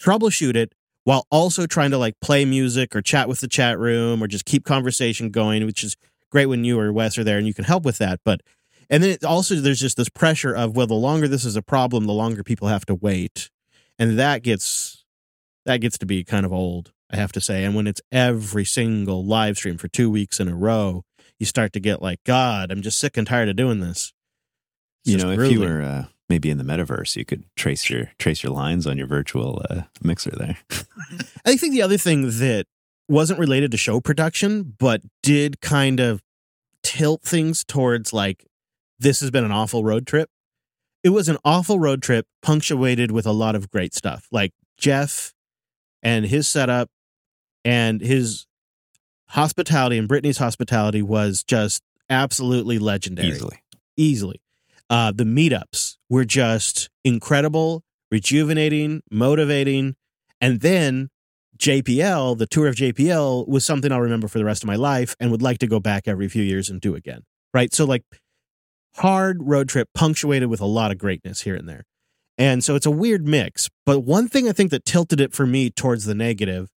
[0.00, 4.22] troubleshoot it while also trying to like play music or chat with the chat room
[4.22, 5.96] or just keep conversation going, which is
[6.30, 8.20] great when you or Wes are there and you can help with that.
[8.24, 8.40] But
[8.90, 11.62] and then it also there's just this pressure of well, the longer this is a
[11.62, 13.50] problem, the longer people have to wait.
[13.98, 15.04] And that gets
[15.66, 17.64] that gets to be kind of old, I have to say.
[17.64, 21.04] And when it's every single live stream for two weeks in a row,
[21.38, 24.12] you start to get like, God, I'm just sick and tired of doing this.
[25.04, 28.10] It's you know if you were uh, maybe in the metaverse you could trace your
[28.18, 30.58] trace your lines on your virtual uh, mixer there
[31.46, 32.66] I think the other thing that
[33.08, 36.22] wasn't related to show production, but did kind of
[36.82, 38.46] tilt things towards like,
[38.98, 40.30] this has been an awful road trip.
[41.02, 44.26] It was an awful road trip punctuated with a lot of great stuff.
[44.32, 45.34] Like Jeff
[46.02, 46.88] and his setup
[47.64, 48.46] and his
[49.28, 53.28] hospitality and Brittany's hospitality was just absolutely legendary.
[53.28, 53.62] Easily.
[53.96, 54.40] easily.
[54.90, 59.96] Uh, the meetups were just incredible, rejuvenating, motivating,
[60.40, 61.08] and then
[61.58, 65.14] JPL, the tour of JPL, was something I'll remember for the rest of my life
[65.20, 67.22] and would like to go back every few years and do again.
[67.52, 68.02] Right, so like
[68.96, 71.84] hard road trip punctuated with a lot of greatness here and there.
[72.36, 73.70] And so it's a weird mix.
[73.86, 76.68] But one thing I think that tilted it for me towards the negative,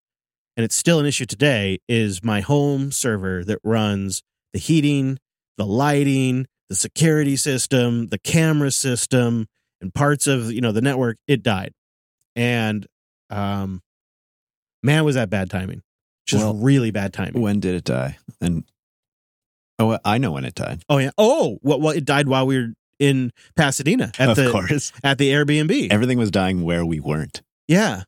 [0.56, 4.22] and it's still an issue today, is my home server that runs
[4.54, 5.18] the heating,
[5.58, 9.48] the lighting, the security system, the camera system,
[9.82, 11.18] and parts of you know the network.
[11.28, 11.74] It died,
[12.36, 12.86] and
[13.30, 13.82] um,
[14.84, 15.82] man, was that bad timing.
[16.26, 17.42] Just Well, really bad timing.
[17.42, 18.18] When did it die?
[18.42, 18.64] And
[19.80, 20.84] oh, I know when it died.
[20.90, 21.12] Oh yeah.
[21.18, 22.68] Oh, well, well, it died while we were
[23.00, 25.92] in Pasadena at of the course, at the Airbnb.
[25.92, 27.42] everything was dying where we weren't.
[27.68, 28.04] Yeah,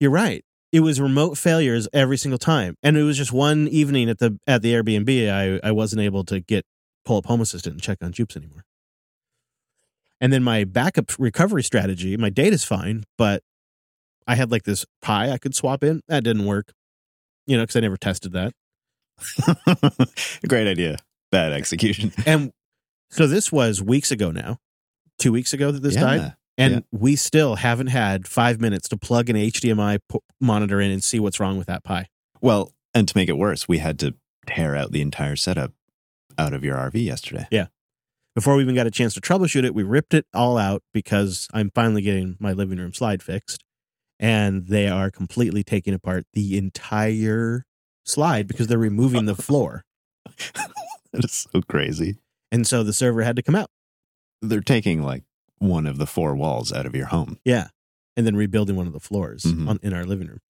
[0.00, 0.44] you're right.
[0.70, 4.38] It was remote failures every single time, and it was just one evening at the
[4.46, 5.30] at the Airbnb.
[5.30, 6.64] I I wasn't able to get
[7.04, 8.64] pull up Home Assistant and check on Jupes anymore.
[10.20, 13.42] And then my backup recovery strategy, my data's fine, but
[14.26, 16.00] I had like this Pi I could swap in.
[16.08, 16.72] That didn't work,
[17.46, 18.52] you know, because I never tested that.
[20.48, 20.96] Great idea.
[21.30, 22.12] Bad execution.
[22.26, 22.52] And
[23.10, 24.58] so this was weeks ago now,
[25.18, 26.00] two weeks ago that this Yeah.
[26.00, 26.34] died.
[26.58, 26.80] And Yeah.
[26.92, 31.18] we still haven't had five minutes to plug an HDMI po- monitor in and see
[31.18, 32.06] what's wrong with that Pi.
[32.40, 34.14] Well, and to make it worse, we had to
[34.46, 35.72] tear out the entire setup
[36.38, 37.46] out of your RV yesterday.
[37.50, 37.66] Yeah.
[38.34, 41.48] Before we even got a chance to troubleshoot it, we ripped it all out because
[41.52, 43.62] I'm finally getting my living room slide fixed.
[44.18, 47.66] And they are completely taking apart the entire
[48.06, 49.84] slide because they're removing the floor.
[51.12, 52.16] That is so crazy.
[52.50, 53.68] And so the server had to come out.
[54.40, 55.24] They're taking like
[55.58, 57.38] one of the four walls out of your home.
[57.44, 57.68] Yeah.
[58.16, 59.68] And then rebuilding one of the floors Mhm.
[59.68, 60.40] on, in our living room.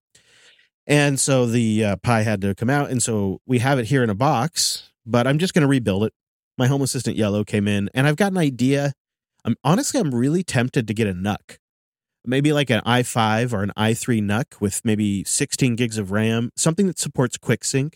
[0.87, 2.91] And so the uh, Pi had to come out.
[2.91, 6.05] And so we have it here in a box, but I'm just going to rebuild
[6.05, 6.13] it.
[6.59, 8.93] My Home Assistant Yellow came in, and I've got an idea.
[9.45, 11.59] I'm honestly, I'm really tempted to get a NUC.
[12.25, 16.87] Maybe like an i5 or an i3 NUC with maybe 16 gigs of RAM, something
[16.87, 17.95] that supports QuickSync.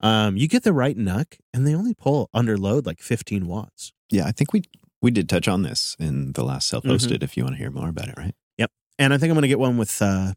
[0.00, 3.92] Um, you get the right NUC, and they only pull under load like 15 watts.
[4.10, 4.62] Yeah, I think we
[5.00, 7.22] we did touch on this in the last self-hosted.
[7.22, 8.34] If you want to hear more about it, right?
[8.58, 8.70] Yep.
[8.98, 10.32] And I think I'm going to get one with uh,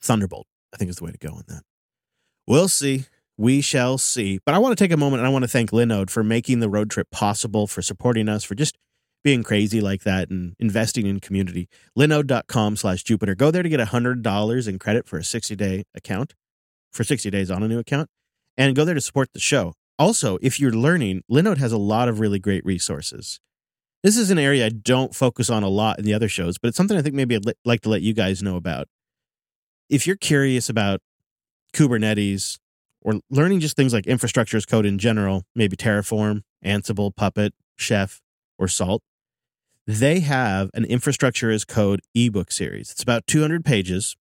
[0.00, 0.46] Thunderbolt.
[0.74, 1.62] I think is the way to go on that.
[2.46, 3.06] We'll see.
[3.38, 4.40] We shall see.
[4.44, 6.58] But I want to take a moment and I want to thank Linode for making
[6.58, 8.76] the road trip possible, for supporting us, for just
[9.22, 11.68] being crazy like that and investing in community.
[11.96, 13.36] Linode.com slash Jupiter.
[13.36, 16.34] Go there to get $100 in credit for a 60 day account,
[16.92, 18.08] for 60 days on a new account,
[18.56, 19.72] and go there to support the show.
[20.00, 23.40] Also, if you're learning, Linode has a lot of really great resources.
[24.02, 26.68] This is an area I don't focus on a lot in the other shows, but
[26.68, 28.88] it's something I think maybe I'd li- like to let you guys know about.
[29.88, 31.00] If you're curious about
[31.74, 32.58] Kubernetes
[33.02, 38.20] or learning just things like infrastructure as code in general, maybe Terraform, Ansible, Puppet, Chef,
[38.58, 39.02] or Salt,
[39.86, 42.90] they have an infrastructure as code ebook series.
[42.90, 44.16] It's about 200 pages.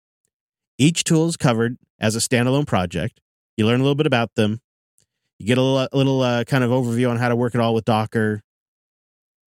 [0.77, 3.19] Each tool is covered as a standalone project.
[3.57, 4.61] You learn a little bit about them.
[5.39, 7.61] You get a little, a little uh, kind of overview on how to work it
[7.61, 8.41] all with Docker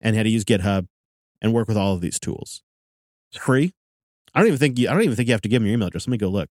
[0.01, 0.87] and how to use GitHub
[1.41, 2.63] and work with all of these tools.
[3.31, 3.73] It's free.
[4.35, 5.75] I don't even think you, I don't even think you have to give them your
[5.75, 6.07] email address.
[6.07, 6.49] Let me go look.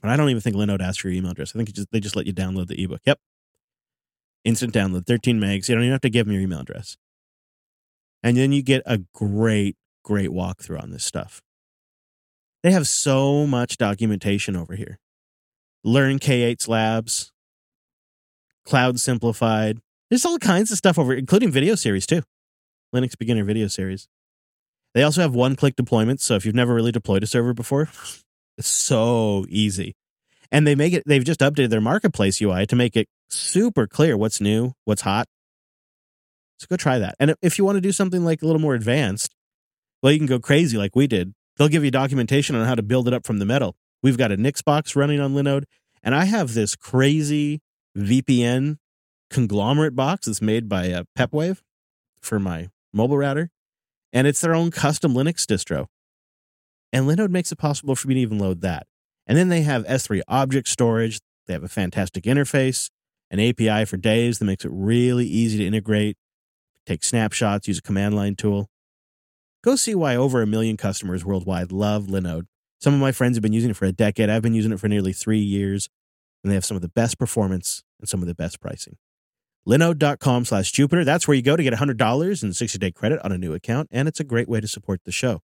[0.00, 1.52] But I don't even think Linode asks for your email address.
[1.54, 3.00] I think just, they just let you download the ebook.
[3.04, 3.18] Yep.
[4.44, 5.68] Instant download, 13 megs.
[5.68, 6.96] You don't even have to give them your email address.
[8.22, 11.42] And then you get a great, great walkthrough on this stuff.
[12.62, 14.98] They have so much documentation over here.
[15.84, 17.32] Learn K8's labs,
[18.64, 19.78] Cloud Simplified.
[20.10, 22.22] There's all kinds of stuff over, including video series too.
[22.94, 24.08] Linux beginner video series.
[24.94, 26.20] They also have one click deployments.
[26.20, 27.88] So if you've never really deployed a server before,
[28.58, 29.94] it's so easy.
[30.50, 34.16] And they make it, they've just updated their marketplace UI to make it super clear
[34.16, 35.26] what's new, what's hot.
[36.58, 37.14] So go try that.
[37.20, 39.34] And if you want to do something like a little more advanced,
[40.02, 41.34] well, you can go crazy like we did.
[41.56, 43.76] They'll give you documentation on how to build it up from the metal.
[44.02, 45.64] We've got a Nix box running on Linode,
[46.02, 47.60] and I have this crazy
[47.96, 48.78] VPN
[49.30, 51.60] conglomerate box that's made by uh, Pepwave
[52.20, 53.50] for my mobile router,
[54.12, 55.86] and it's their own custom Linux distro.
[56.92, 58.86] And Linode makes it possible for me to even load that.
[59.26, 61.20] And then they have S3 object storage.
[61.46, 62.90] They have a fantastic interface,
[63.30, 66.16] an API for days that makes it really easy to integrate,
[66.86, 68.68] take snapshots, use a command line tool.
[69.62, 72.46] Go see why over a million customers worldwide love Linode.
[72.80, 74.30] Some of my friends have been using it for a decade.
[74.30, 75.88] I've been using it for nearly three years,
[76.42, 78.96] and they have some of the best performance and some of the best pricing.
[79.66, 81.04] Linode.com slash Jupiter.
[81.04, 83.88] That's where you go to get $100 and 60 day credit on a new account,
[83.90, 85.40] and it's a great way to support the show.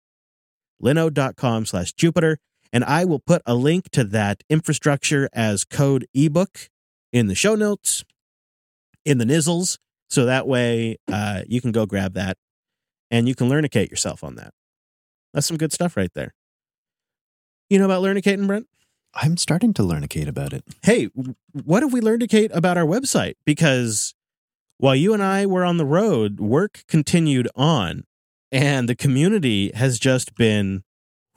[0.83, 2.38] Linode.com slash Jupiter.
[2.73, 6.71] And I will put a link to that infrastructure as code ebook
[7.12, 8.05] in the show notes,
[9.05, 9.79] in the nizzles.
[10.09, 12.37] So that way uh, you can go grab that
[13.11, 14.53] and you can learnicate yourself on that.
[15.35, 16.35] That's some good stuff right there.
[17.68, 18.66] You know about learnicating, Brent?
[19.14, 20.64] I'm starting to learnicate about it.
[20.83, 21.11] Hey,
[21.53, 23.35] what have we learned, Kate, about our website?
[23.45, 24.14] Because
[24.79, 28.05] while you and I were on the road, work continued on,
[28.53, 30.85] and the community has just been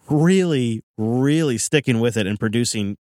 [0.09, 2.97] really, really sticking with it and producing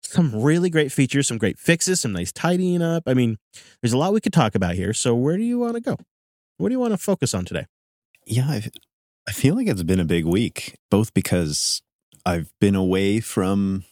[0.00, 3.02] some really great features, some great fixes, some nice tidying up.
[3.06, 3.36] I mean,
[3.82, 4.94] there's a lot we could talk about here.
[4.94, 5.96] So, where do you want to go?
[6.56, 7.66] What do you want to focus on today?
[8.24, 8.62] Yeah, I,
[9.28, 11.82] I feel like it's been a big week, both because
[12.24, 13.84] I've been away from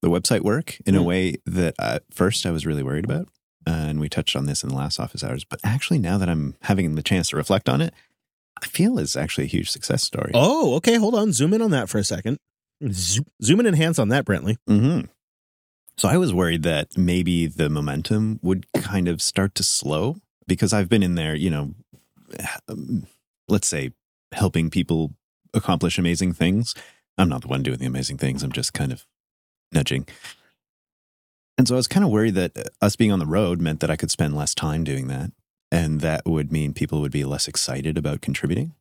[0.00, 1.04] the website work in a Mm.
[1.04, 3.28] way that at first I was really worried about.
[3.64, 5.44] And we touched on this in the last office hours.
[5.44, 7.94] But actually, now that I'm having the chance to reflect on it,
[8.60, 10.32] I feel it's actually a huge success story.
[10.34, 10.96] Oh, okay.
[10.96, 11.32] Hold on.
[11.32, 12.38] Zoom in on that for a second.
[12.90, 14.56] Zoom, zoom in and hands on that, Brentley.
[14.66, 15.02] hmm
[15.96, 20.72] So I was worried that maybe the momentum would kind of start to slow because
[20.72, 21.74] I've been in there, you know,
[23.48, 23.92] let's say
[24.32, 25.12] helping people
[25.54, 26.74] accomplish amazing things.
[27.18, 28.42] I'm not the one doing the amazing things.
[28.42, 29.06] I'm just kind of
[29.72, 30.06] nudging.
[31.58, 33.80] And so I was kind of worried that uh, us being on the road meant
[33.80, 35.30] that I could spend less time doing that.
[35.72, 38.74] And that would mean people would be less excited about contributing.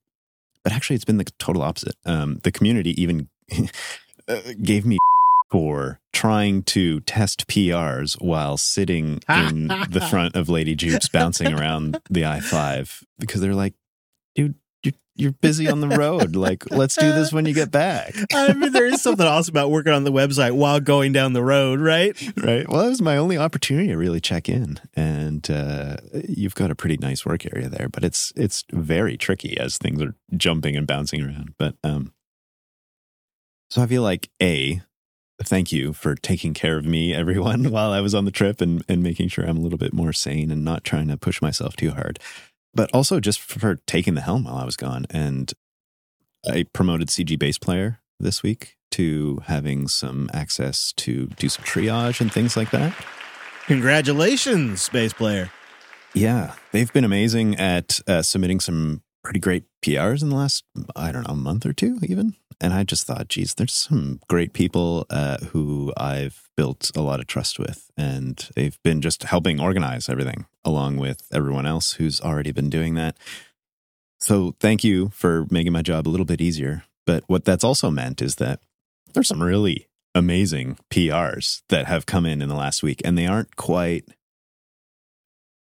[0.62, 1.96] But actually, it's been the total opposite.
[2.06, 3.30] Um, the community even
[4.28, 4.98] uh, gave me
[5.52, 11.98] for trying to test PRs while sitting in the front of Lady Jupes bouncing around
[12.10, 13.74] the I 5 because they're like,
[14.36, 14.56] dude,
[15.16, 16.36] you're, busy on the road.
[16.36, 18.14] Like, let's do this when you get back.
[18.34, 21.44] I mean, there is something awesome about working on the website while going down the
[21.44, 22.16] road, right?
[22.38, 22.68] right.
[22.68, 25.98] Well, it was my only opportunity to really check in, and uh,
[26.28, 30.02] you've got a pretty nice work area there, but it's it's very tricky as things
[30.02, 31.54] are jumping and bouncing around.
[31.58, 32.14] But um,
[33.70, 34.82] so I feel like a
[35.44, 38.84] thank you for taking care of me, everyone, while I was on the trip and
[38.88, 41.76] and making sure I'm a little bit more sane and not trying to push myself
[41.76, 42.20] too hard,
[42.74, 45.06] but also just for taking the helm while I was gone.
[45.10, 45.52] And
[46.46, 52.22] I promoted CG bass player this week to having some access to do some triage
[52.22, 52.94] and things like that.
[53.68, 55.52] Congratulations, space player.
[56.14, 61.12] Yeah, they've been amazing at uh, submitting some pretty great PRs in the last, I
[61.12, 62.36] don't know, a month or two, even.
[62.60, 67.20] And I just thought, geez, there's some great people uh, who I've built a lot
[67.20, 72.22] of trust with, and they've been just helping organize everything along with everyone else who's
[72.22, 73.18] already been doing that.
[74.20, 76.84] So thank you for making my job a little bit easier.
[77.06, 78.60] But what that's also meant is that
[79.14, 83.28] there's some really amazing PRs that have come in in the last week, and they
[83.28, 84.06] aren't quite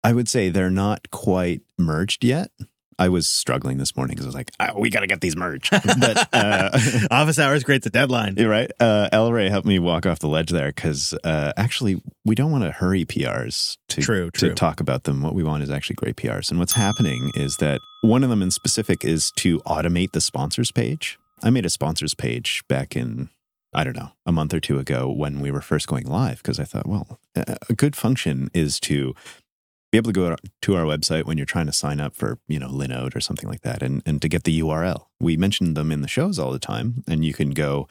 [0.03, 2.51] I would say they're not quite merged yet.
[2.99, 5.35] I was struggling this morning because I was like, oh, we got to get these
[5.35, 5.71] merged.
[6.03, 6.69] But uh,
[7.11, 8.35] Office hours creates a deadline.
[8.37, 8.71] you're right.
[8.79, 12.51] Uh, El Rey helped me walk off the ledge there because uh, actually, we don't
[12.51, 15.21] want to hurry PRs to, True, to talk about them.
[15.21, 16.49] What we want is actually great PRs.
[16.49, 20.71] And what's happening is that one of them in specific is to automate the sponsors
[20.71, 21.17] page.
[21.41, 23.29] I made a sponsors page back in,
[23.73, 26.59] I don't know, a month or two ago when we were first going live because
[26.59, 29.13] I thought, well, a good function is to
[29.93, 32.57] be able to go to our website when you're trying to sign up for, you
[32.57, 35.05] know, Linode or something like that and, and to get the URL.
[35.19, 37.87] We mention them in the shows all the time and you can go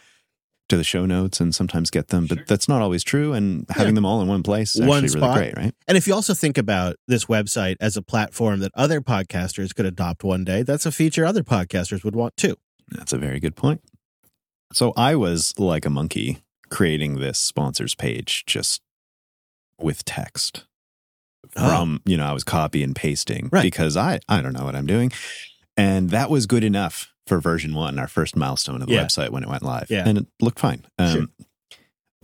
[0.69, 3.33] to the show notes and sometimes get them, but that's not always true.
[3.35, 5.37] And having them all in one place is One actually spot.
[5.39, 5.75] really great, right?
[5.87, 9.87] And if you also think about this website as a platform that other podcasters could
[9.87, 12.57] adopt one day, that's a feature other podcasters would want too.
[12.91, 13.81] That's a very good point.
[14.73, 18.83] So I was like a monkey creating this sponsors page just
[19.79, 20.65] with text
[21.57, 21.69] Oh.
[21.69, 23.63] from, you know, I was copy and pasting Right.
[23.63, 25.13] because I, I don't know what I'm doing.
[25.77, 29.05] And that was good enough for version one, our first milestone of the Yeah.
[29.05, 29.87] website when it went live.
[29.91, 30.05] Yeah.
[30.07, 30.87] And it looked fine.
[30.99, 31.27] Um, Sure.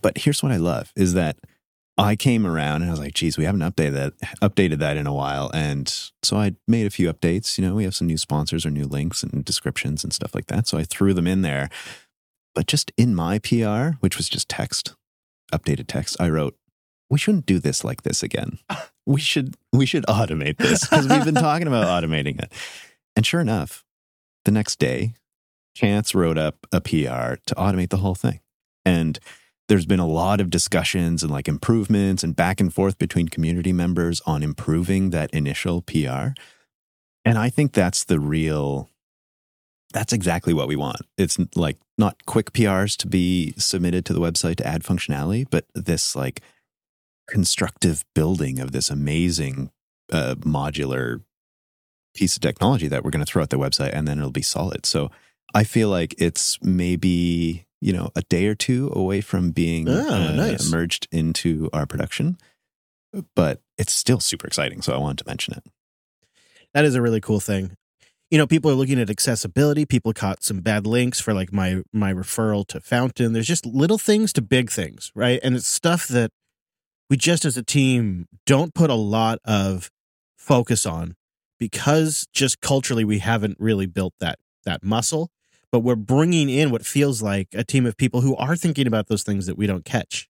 [0.00, 1.36] But here's what I love is that
[1.96, 5.06] I came around and I was like, geez, we haven't updated that updated that in
[5.08, 5.50] a while.
[5.52, 5.88] And
[6.22, 7.58] so I made a few updates.
[7.58, 10.46] You know, we have some new sponsors or new links and descriptions and stuff like
[10.46, 10.68] that.
[10.68, 11.68] So I threw them in there.
[12.54, 14.94] But just in my PR, which was just text,
[15.52, 16.56] updated text, I wrote,
[17.10, 18.58] we shouldn't do this like this again.
[19.08, 22.52] We should we should automate this because we've been talking about automating it.
[23.16, 23.82] And sure enough,
[24.44, 25.14] the next day,
[25.74, 28.40] Chance wrote up a PR to automate the whole thing.
[28.84, 29.18] And
[29.68, 33.72] there's been a lot of discussions and like improvements and back and forth between community
[33.72, 36.28] members on improving that initial PR.
[37.24, 38.90] And I think that's the real
[39.94, 41.00] that's exactly what we want.
[41.16, 45.64] It's like not quick PRs to be submitted to the website to add functionality, but
[45.74, 46.42] this like
[47.28, 49.70] constructive building of this amazing
[50.12, 51.22] uh, modular
[52.14, 54.42] piece of technology that we're going to throw at the website and then it'll be
[54.42, 54.84] solid.
[54.86, 55.10] So
[55.54, 60.08] I feel like it's maybe you know, a day or two away from being Oh,
[60.12, 60.68] uh, nice.
[60.68, 62.36] merged into our production,
[63.36, 64.82] but it's still super exciting.
[64.82, 65.62] So I wanted to mention it.
[66.74, 67.76] That is a really cool thing.
[68.32, 69.86] You know, people are looking at accessibility.
[69.86, 73.32] People caught some bad links for like my my referral to Fountain.
[73.32, 75.38] There's just little things to big things, right?
[75.44, 76.30] And it's stuff that
[77.10, 79.90] we just as a team don't put a lot of
[80.36, 81.14] focus on
[81.58, 85.30] because just culturally we haven't really built that that muscle.
[85.70, 89.08] But we're bringing in what feels like a team of people who are thinking about
[89.08, 90.26] those things that we don't catch.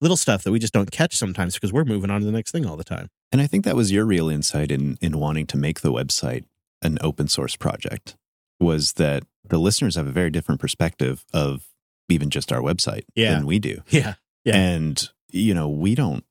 [0.00, 2.50] Little stuff that we just don't catch sometimes because we're moving on to the next
[2.50, 3.08] thing all the time.
[3.30, 6.44] And I think that was your real insight in in wanting to make the website
[6.82, 8.16] an open source project
[8.60, 11.66] was that the listeners have a very different perspective of
[12.08, 13.34] even just our website Yeah.
[13.34, 13.82] than we do.
[13.88, 14.14] Yeah.
[14.44, 14.56] Yeah.
[14.56, 16.24] And you know, we don't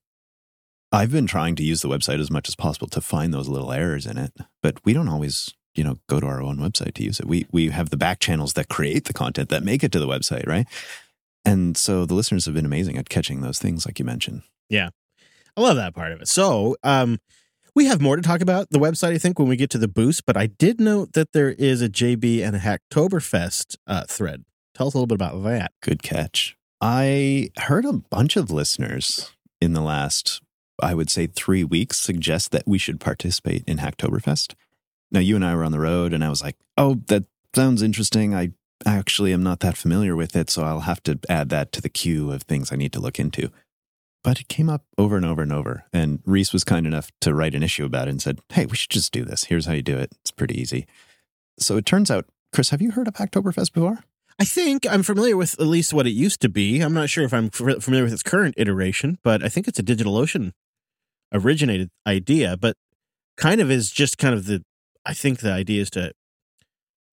[0.94, 3.72] I've been trying to use the website as much as possible to find those little
[3.72, 4.32] errors in it,
[4.62, 7.26] but we don't always, you know, go to our own website to use it.
[7.26, 10.06] We we have the back channels that create the content that make it to the
[10.06, 10.66] website, right?
[11.44, 14.42] And so the listeners have been amazing at catching those things like you mentioned.
[14.70, 14.90] Yeah.
[15.56, 16.28] I love that part of it.
[16.28, 17.18] So, um,
[17.74, 19.88] we have more to talk about the website, I think, when we get to the
[19.88, 20.26] boost.
[20.26, 24.44] But I did note that there is a JB and a Hacktoberfest uh, thread.
[24.74, 25.72] Tell us a little bit about that.
[25.82, 26.56] Good catch.
[26.86, 30.42] I heard a bunch of listeners in the last,
[30.82, 34.52] I would say, three weeks suggest that we should participate in Hacktoberfest.
[35.10, 37.24] Now, you and I were on the road, and I was like, oh, that
[37.54, 38.34] sounds interesting.
[38.34, 38.52] I
[38.84, 41.88] actually am not that familiar with it, so I'll have to add that to the
[41.88, 43.50] queue of things I need to look into.
[44.22, 45.86] But it came up over and over and over.
[45.90, 48.76] And Reese was kind enough to write an issue about it and said, hey, we
[48.76, 49.44] should just do this.
[49.44, 50.12] Here's how you do it.
[50.20, 50.86] It's pretty easy.
[51.58, 54.00] So it turns out, Chris, have you heard of Hacktoberfest before?
[54.38, 56.80] I think I'm familiar with at least what it used to be.
[56.80, 59.82] I'm not sure if I'm familiar with its current iteration, but I think it's a
[59.82, 60.52] DigitalOcean
[61.32, 62.76] originated idea, but
[63.36, 64.62] kind of is just kind of the,
[65.06, 66.12] I think the idea is to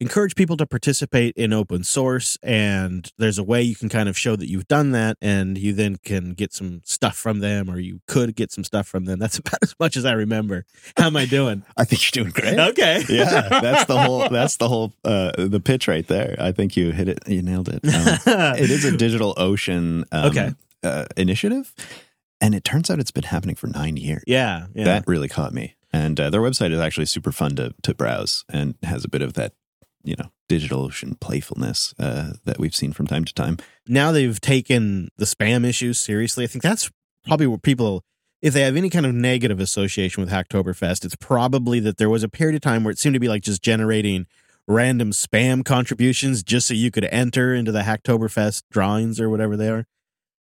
[0.01, 2.37] encourage people to participate in open source.
[2.43, 5.15] And there's a way you can kind of show that you've done that.
[5.21, 8.87] And you then can get some stuff from them, or you could get some stuff
[8.87, 9.19] from them.
[9.19, 10.65] That's about as much as I remember.
[10.97, 11.63] How am I doing?
[11.77, 12.59] I think you're doing great.
[12.59, 13.03] okay.
[13.09, 14.27] yeah, that's the whole.
[14.27, 14.93] That's the whole.
[15.05, 16.35] Uh, the pitch right there.
[16.39, 17.19] I think you hit it.
[17.27, 17.85] You nailed it.
[17.85, 20.03] Um, it is a digital ocean.
[20.11, 20.51] Um, Okay.
[20.83, 21.71] Uh, initiative,
[22.41, 24.23] and it turns out it's been happening for nine years.
[24.25, 24.65] yeah.
[24.73, 24.85] Yeah.
[24.85, 25.75] That really caught me.
[25.93, 29.21] And uh, their website is actually super fun to to browse and has a bit
[29.21, 29.53] of that,
[30.03, 33.57] you know, digital ocean playfulness uh, that we've seen from time to time.
[33.87, 36.43] now they've taken the spam issues seriously.
[36.43, 36.89] I think that's
[37.25, 38.03] probably where people,
[38.41, 42.23] if they have any kind of negative association with Hacktoberfest, it's probably that there was
[42.23, 44.25] a period of time where it seemed to be like just generating
[44.67, 49.69] random spam contributions just so you could enter into the Hacktoberfest drawings or whatever they
[49.69, 49.85] are.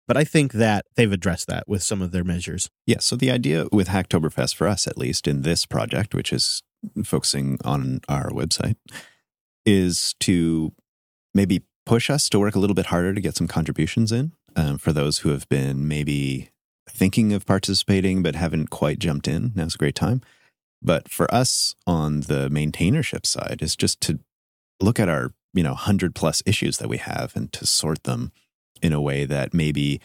[0.07, 2.69] But I think that they've addressed that with some of their measures.
[2.87, 2.97] Yeah.
[2.99, 6.63] So the idea with Hacktoberfest for us, at least in this project, which is
[7.03, 8.75] focusing on our website,
[9.65, 10.73] is to
[11.33, 14.77] maybe push us to work a little bit harder to get some contributions in um,
[14.77, 16.49] for those who have been maybe
[16.89, 19.51] thinking of participating but haven't quite jumped in.
[19.55, 20.21] Now's a great time.
[20.81, 24.19] But for us on the maintainership side is just to
[24.79, 28.31] look at our, you know, 100 plus issues that we have and to sort them
[28.81, 29.99] in a way that maybe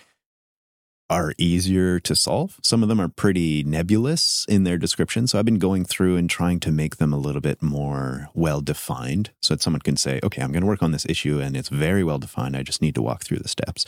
[1.10, 2.58] are easier to solve.
[2.62, 5.26] Some of them are pretty nebulous in their description.
[5.26, 8.60] So I've been going through and trying to make them a little bit more well
[8.60, 11.56] defined so that someone can say, okay, I'm going to work on this issue and
[11.56, 12.56] it's very well defined.
[12.56, 13.84] I just need to walk through the steps.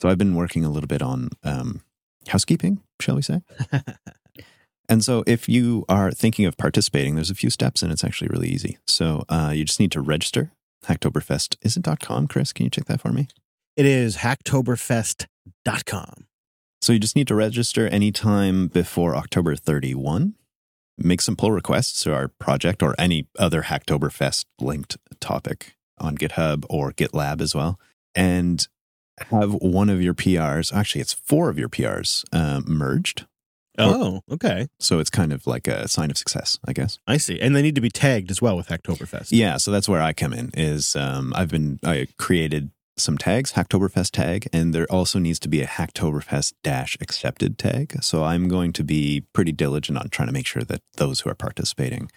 [0.00, 1.82] So I've been working a little bit on um,
[2.28, 3.40] housekeeping, shall we say?
[4.88, 8.28] and so if you are thinking of participating, there's a few steps and it's actually
[8.28, 8.78] really easy.
[8.86, 10.52] So uh, you just need to register.
[10.84, 12.52] Hacktoberfest is it .com, Chris?
[12.52, 13.26] Can you check that for me?
[13.76, 16.26] It is hacktoberfest.com.
[16.80, 20.34] So you just need to register anytime before October 31.
[20.98, 26.64] Make some pull requests to our project or any other Hacktoberfest linked topic on GitHub
[26.70, 27.78] or GitLab as well.
[28.14, 28.66] And
[29.30, 33.26] have one of your PRs, actually, it's four of your PRs um, merged.
[33.78, 34.68] Oh, okay.
[34.78, 36.98] So it's kind of like a sign of success, I guess.
[37.06, 37.38] I see.
[37.40, 39.28] And they need to be tagged as well with Hacktoberfest.
[39.30, 40.50] Yeah, so that's where I come in.
[40.54, 45.48] Is um, I've been I created some tags, Hacktoberfest tag, and there also needs to
[45.48, 48.02] be a Hacktoberfest dash accepted tag.
[48.02, 51.30] So I'm going to be pretty diligent on trying to make sure that those who
[51.30, 52.10] are participating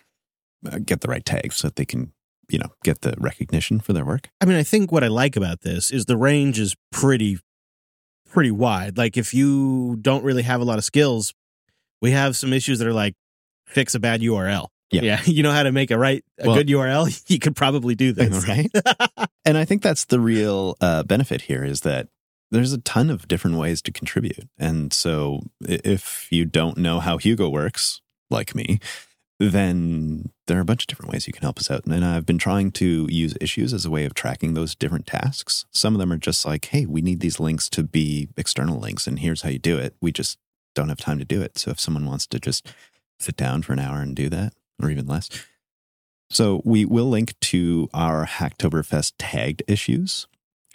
[0.69, 2.13] uh, get the right tags so that they can,
[2.49, 4.29] you know, get the recognition for their work.
[4.41, 7.39] I mean, I think what I like about this is the range is pretty,
[8.29, 8.97] pretty wide.
[8.97, 11.33] Like, if you don't really have a lot of skills,
[12.01, 13.15] we have some issues that are like
[13.65, 14.67] fix a bad URL.
[14.91, 15.21] Yeah.
[15.25, 17.07] you know how to make a right a Well- good URL.
[17.29, 18.69] You could probably do this, Right.
[19.45, 22.07] And I think that's the real uh, benefit here is that
[22.51, 24.49] there's a ton of different ways to contribute.
[24.57, 28.79] And so if you don't know how Hugo works, like me,
[29.39, 31.85] then there are a bunch of different ways you can help us out.
[31.85, 35.65] And I've been trying to use issues as a way of tracking those different tasks.
[35.71, 39.07] Some of them are just like, hey, we need these links to be external links,
[39.07, 39.95] and here's how you do it.
[40.01, 40.37] We just
[40.75, 41.57] don't have time to do it.
[41.57, 42.67] So if someone wants to just
[43.19, 45.29] sit down for an hour and do that, or even less.
[46.29, 50.27] So we will link to our Hacktoberfest tagged issues.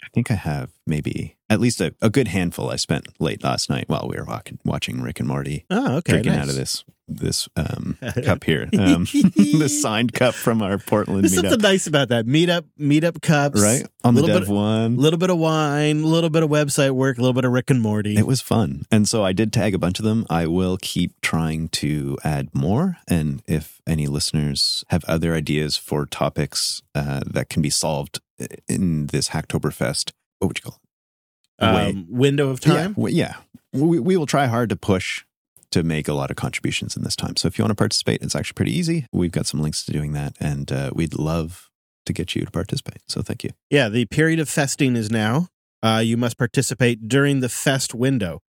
[0.05, 3.69] I think I have maybe at least a, a good handful I spent late last
[3.69, 6.13] night while we were walking, watching Rick and Morty Oh, okay.
[6.13, 6.41] drinking nice.
[6.43, 11.33] out of this this um, cup here, um, this signed cup from our Portland There's
[11.33, 12.25] meetup, something nice about that.
[12.25, 13.61] Meetup, meetup cups.
[13.61, 14.95] right on the Dev bit- one.
[14.95, 17.51] A little bit of wine, a little bit of website work, a little bit of
[17.51, 18.17] Rick and Morty.
[18.17, 20.25] It was fun, and so I did tag a bunch of them.
[20.31, 26.07] I will keep trying to add more, and if any listeners have other ideas for
[26.07, 28.19] topics uh, that can be solved
[28.67, 30.79] in this Hacktoberfest, what would you call
[31.59, 31.63] it?
[31.63, 32.75] um, window of time.
[32.75, 33.35] Yeah, w- yeah.
[33.71, 35.23] We, we will try hard to push
[35.71, 37.35] to make a lot of contributions in this time.
[37.37, 39.07] So if you want to participate, it's actually pretty easy.
[39.11, 41.69] We've got some links to doing that, and uh, we'd love
[42.05, 43.01] to get you to participate.
[43.07, 43.51] So thank you.
[43.69, 45.47] Yeah, the period of festing is now.
[45.81, 48.41] Uh, you must participate during the fest window.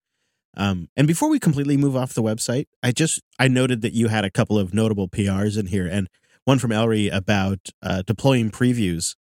[0.57, 4.09] Um, and before we completely move off the website, I just I noted that you
[4.09, 6.09] had a couple of notable PRs in here, and
[6.45, 9.16] one from Elry about uh, deploying previews.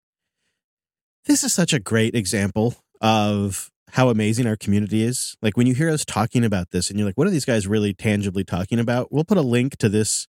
[1.27, 5.37] This is such a great example of how amazing our community is.
[5.41, 7.67] Like when you hear us talking about this, and you're like, "What are these guys
[7.67, 10.27] really tangibly talking about?" We'll put a link to this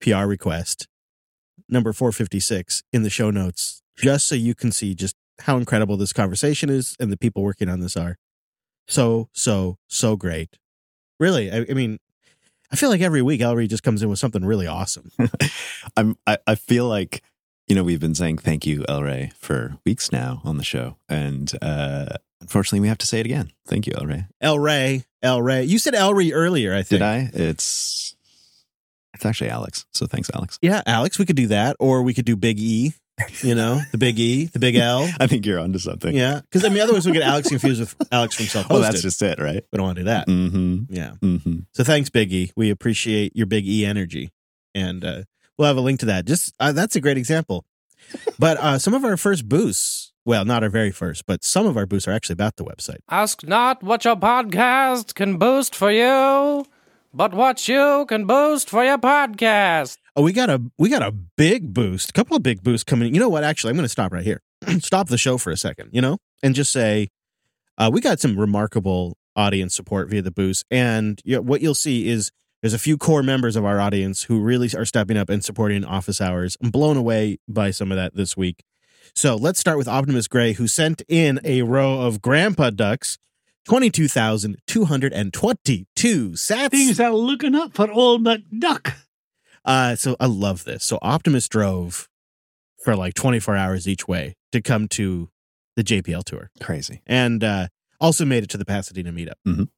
[0.00, 0.86] PR request,
[1.68, 5.56] number four fifty six, in the show notes, just so you can see just how
[5.56, 8.16] incredible this conversation is and the people working on this are.
[8.88, 10.58] So, so, so great.
[11.20, 11.98] Really, I, I mean,
[12.70, 15.10] I feel like every week Ellery just comes in with something really awesome.
[15.96, 16.16] I'm.
[16.26, 17.22] I, I feel like
[17.68, 20.96] you know we've been saying thank you, El Rey, for weeks now on the show,
[21.08, 22.06] and uh,
[22.40, 23.52] unfortunately we have to say it again.
[23.66, 24.26] Thank you, El Rey.
[24.40, 25.64] El Ray, El Ray.
[25.64, 27.00] You said Elry earlier, I think.
[27.00, 27.30] Did I?
[27.32, 28.16] It's
[29.14, 29.84] it's actually Alex.
[29.92, 30.58] So thanks, Alex.
[30.62, 32.94] Yeah, Alex, we could do that, or we could do Big E.
[33.40, 35.08] You know, the Big E, the Big L.
[35.20, 36.14] I think you're onto something.
[36.14, 38.76] Yeah, because I mean, otherwise we get Alex confused with Alex from self-hosted.
[38.76, 39.64] Oh, that's just it, right?
[39.72, 40.28] we don't want to do that.
[40.28, 40.94] Mm-hmm.
[40.94, 41.12] Yeah.
[41.20, 41.58] Mm-hmm.
[41.74, 42.52] So thanks, Big E.
[42.56, 44.30] We appreciate your Big E energy,
[44.72, 45.22] and uh,
[45.58, 46.24] we'll have a link to that.
[46.24, 47.64] Just uh, that's a great example.
[48.38, 51.76] But uh, some of our first boosts, well, not our very first, but some of
[51.76, 52.98] our boosts are actually about the website.
[53.10, 56.64] Ask not what your podcast can boost for you,
[57.12, 59.98] but what you can boost for your podcast.
[60.16, 63.14] Oh, we got a we got a big boost, a couple of big boosts coming.
[63.14, 63.44] You know what?
[63.44, 64.40] Actually, I'm going to stop right here.
[64.80, 67.08] stop the show for a second, you know, and just say
[67.76, 70.64] uh, we got some remarkable audience support via the boost.
[70.70, 72.32] And you know, what you'll see is
[72.62, 75.84] there's a few core members of our audience who really are stepping up and supporting
[75.84, 76.56] office hours.
[76.62, 78.64] I'm blown away by some of that this week.
[79.14, 83.18] So let's start with Optimus Gray, who sent in a row of grandpa ducks.
[83.66, 86.70] 22,222 sats.
[86.70, 88.94] Things are looking up for old McDuck.
[89.64, 90.84] Uh, so I love this.
[90.84, 92.08] So Optimus drove
[92.82, 95.28] for like 24 hours each way to come to
[95.76, 97.02] the JPL tour Crazy.
[97.06, 97.68] and uh,
[98.00, 99.34] also made it to the Pasadena meetup.
[99.46, 99.68] Mhm.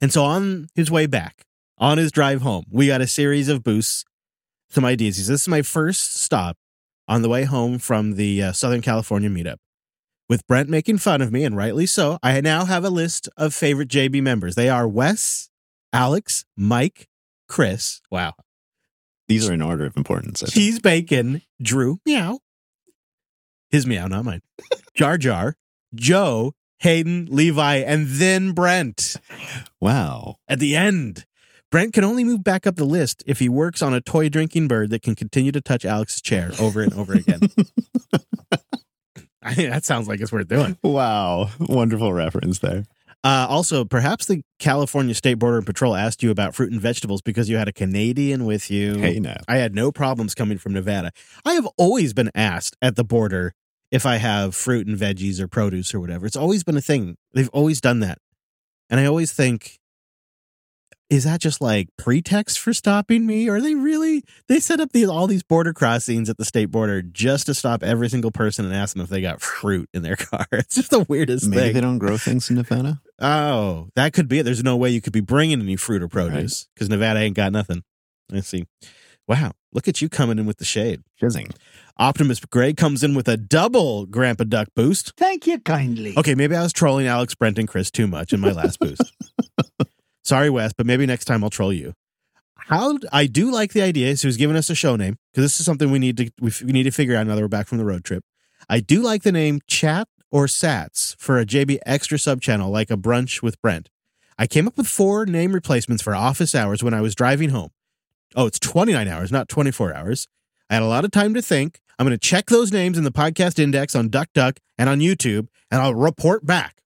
[0.00, 1.44] And so on his way back,
[1.78, 4.04] on his drive home, we got a series of boosts,
[4.68, 5.16] some ideas.
[5.16, 6.56] He says, This is my first stop
[7.08, 9.56] on the way home from the uh, Southern California meetup.
[10.28, 13.52] With Brent making fun of me, and rightly so, I now have a list of
[13.52, 14.54] favorite JB members.
[14.54, 15.50] They are Wes,
[15.92, 17.08] Alex, Mike,
[17.46, 18.00] Chris.
[18.10, 18.32] Wow.
[19.28, 20.42] These are in order of importance.
[20.50, 22.38] Cheese Bacon, Drew, meow.
[23.70, 24.40] His meow, not mine.
[24.94, 25.56] Jar Jar,
[25.94, 29.16] Joe, Hayden, Levi, and then Brent
[29.80, 30.36] Wow.
[30.48, 31.26] at the end.
[31.74, 34.68] Brent can only move back up the list if he works on a toy drinking
[34.68, 37.40] bird that can continue to touch Alex's chair over and over again.
[39.42, 40.78] I think that sounds like it's worth doing.
[40.84, 41.50] Wow.
[41.58, 42.84] Wonderful reference there.
[43.24, 47.22] Uh, also, perhaps the California State Border and Patrol asked you about fruit and vegetables
[47.22, 48.96] because you had a Canadian with you.
[48.98, 49.38] Hey, now.
[49.48, 51.10] I had no problems coming from Nevada.
[51.44, 53.52] I have always been asked at the border
[53.90, 56.24] if I have fruit and veggies or produce or whatever.
[56.24, 57.16] It's always been a thing.
[57.32, 58.18] They've always done that.
[58.88, 59.80] And I always think,
[61.14, 63.48] is that just like pretext for stopping me?
[63.48, 67.02] Are they really they set up these all these border crossings at the state border
[67.02, 70.16] just to stop every single person and ask them if they got fruit in their
[70.16, 70.46] car?
[70.52, 71.74] It's just the weirdest Maybe thing.
[71.74, 73.00] they don't grow things in Nevada.
[73.20, 74.42] Oh, that could be it.
[74.42, 77.52] There's no way you could be bringing any fruit or produce because Nevada ain't got
[77.52, 77.84] nothing.
[78.30, 78.64] Let's see.
[79.28, 81.02] Wow, look at you coming in with the shade.
[81.16, 81.48] Fizzing.
[81.96, 85.12] Optimus Gray comes in with a double Grandpa Duck boost.
[85.16, 86.14] Thank you kindly.
[86.18, 89.00] Okay, maybe I was trolling Alex, Brent, and Chris too much in my last boost.
[90.24, 91.94] Sorry, Wes, but maybe next time I'll troll you.
[92.56, 94.16] How I do like the idea.
[94.16, 96.50] So he's giving us a show name because this is something we need to we,
[96.64, 98.24] we need to figure out now that we're back from the road trip.
[98.68, 102.90] I do like the name Chat or Sats for a JB extra sub channel like
[102.90, 103.90] a brunch with Brent.
[104.38, 107.70] I came up with four name replacements for office hours when I was driving home.
[108.34, 110.26] Oh, it's 29 hours, not 24 hours.
[110.70, 111.80] I had a lot of time to think.
[111.98, 115.46] I'm going to check those names in the podcast index on DuckDuck and on YouTube,
[115.70, 116.82] and I'll report back.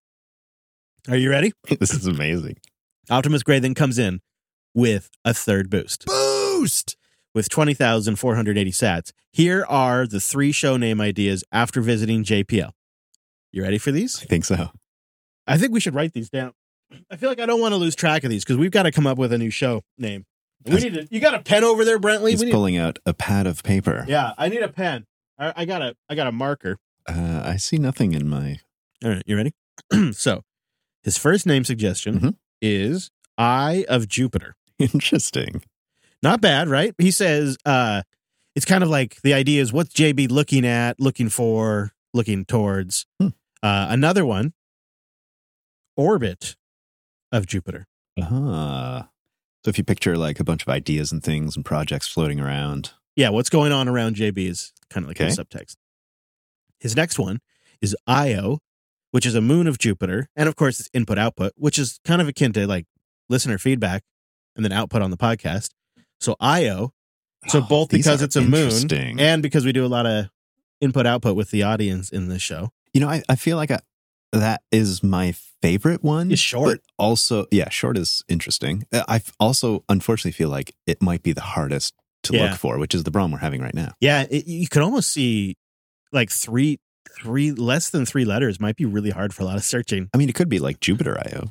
[1.08, 1.52] Are you ready?
[1.78, 2.58] This is amazing.
[3.10, 4.20] Optimus Gray then comes in
[4.74, 6.06] with a third boost.
[6.06, 6.96] Boost.
[7.34, 9.12] with 20,480 sats.
[9.32, 12.72] Here are the three show name ideas after visiting JPL.
[13.52, 14.20] You ready for these?
[14.22, 14.70] I think so.
[15.46, 16.52] I think we should write these down.
[17.10, 18.92] I feel like I don't want to lose track of these because we've got to
[18.92, 20.24] come up with a new show name.
[20.64, 22.30] We need to, you got a pen over there, Brentley?
[22.30, 24.04] He's We need, pulling out a pad of paper.
[24.08, 25.06] yeah, I need a pen.
[25.38, 26.78] I, I got a I got a marker.
[27.08, 28.58] Uh, I see nothing in my.
[29.04, 29.52] All right, you ready?
[30.12, 30.42] so,
[31.04, 32.34] his first name suggestion Mhm.
[32.62, 34.56] Is Eye of Jupiter.
[34.78, 35.62] Interesting.
[36.22, 36.94] Not bad, right?
[36.98, 38.02] He says uh
[38.56, 43.06] it's kind of like the idea is what's JB looking at, looking for, looking towards.
[43.20, 43.28] Hmm.
[43.62, 44.52] Uh another one
[45.96, 46.56] orbit
[47.32, 47.86] of Jupiter.
[48.20, 49.02] Uh huh.
[49.64, 52.92] So if you picture like a bunch of ideas and things and projects floating around,
[53.16, 55.30] Yeah, what's going on around JB is kind of like Okay.
[55.34, 55.76] the subtext.
[56.80, 57.40] His next one
[57.80, 58.58] is Io,
[59.10, 62.20] which is a moon of Jupiter, and of course it's input output, which is kind
[62.20, 62.86] of akin to like
[63.28, 64.02] listener feedback
[64.56, 65.70] and then output on the podcast.
[66.20, 66.92] So Io
[67.46, 68.72] So Oh, both because it's a moon
[69.20, 70.26] and because we do a lot of
[70.80, 72.70] input output with the audience in this show.
[72.92, 73.80] You know, I, I feel like I,
[74.32, 75.32] that is my
[75.62, 76.30] favorite one.
[76.32, 76.66] It's short.
[76.66, 78.84] but also, yeah, short is interesting.
[78.92, 81.94] Uh, I also, unfortunately, feel like it might be the hardest
[82.24, 82.44] to Yeah.
[82.50, 83.92] look for, which is the problem we're having right now.
[84.00, 85.56] Yeah, it, you could almost see
[86.12, 86.78] like three,
[87.22, 90.08] three less than three letters might be really hard for a lot of searching.
[90.14, 91.50] I mean, it could be like Jupiter IO.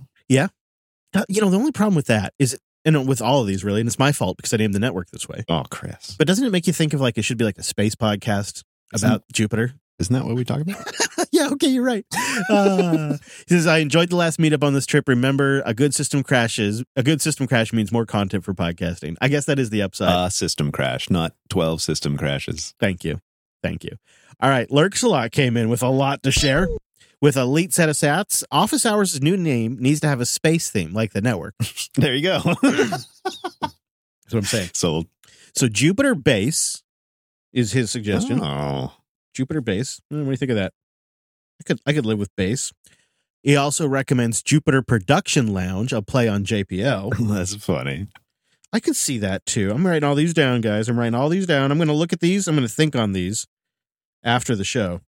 [1.13, 3.79] Uh, You know, the only problem with that is, and with all of these really,
[3.81, 5.43] and it's my fault because I named the network this way.
[5.49, 6.15] Oh, Chris.
[6.17, 8.63] But doesn't it make you think of like it should be like a space podcast
[8.93, 9.73] about Jupiter?
[9.99, 10.77] Isn't that what we talk about?
[11.31, 12.05] yeah, okay, you're right.
[12.49, 13.13] Uh,
[13.47, 15.07] he says, I enjoyed the last meetup on this trip.
[15.07, 16.83] Remember, a good system crashes.
[16.95, 19.15] A good system crash means more content for podcasting.
[19.21, 20.09] I guess that is the upside.
[20.09, 22.75] uh, system crash, not 12 system crashes.
[22.79, 23.19] Thank you.
[23.63, 23.91] Thank you.
[24.39, 24.69] All right.
[24.71, 26.67] Lurks a lot came in with a lot to share.
[27.19, 30.69] With a elite set of sats, Office Hours' new name needs to have a space
[30.69, 31.55] theme like the network.
[31.95, 32.39] There you go.
[32.61, 33.07] That's
[34.29, 34.69] what I'm saying.
[34.75, 35.07] Sold.
[35.55, 36.83] So Jupiter Base
[37.53, 38.39] is his suggestion.
[38.43, 38.93] Oh.
[39.33, 39.99] Jupiter Base.
[40.11, 40.73] Hmm, What do you think of that?
[41.59, 42.71] I could I could live with base.
[43.41, 47.17] He also recommends Jupiter Production Lounge, a play on JPL.
[47.35, 48.07] That's funny.
[48.73, 49.71] I could see that too.
[49.71, 50.89] I'm writing all these down, guys.
[50.89, 51.71] I'm writing all these down.
[51.71, 52.47] I'm going to look at these.
[52.47, 53.47] I'm going to think on these
[54.23, 55.01] after the show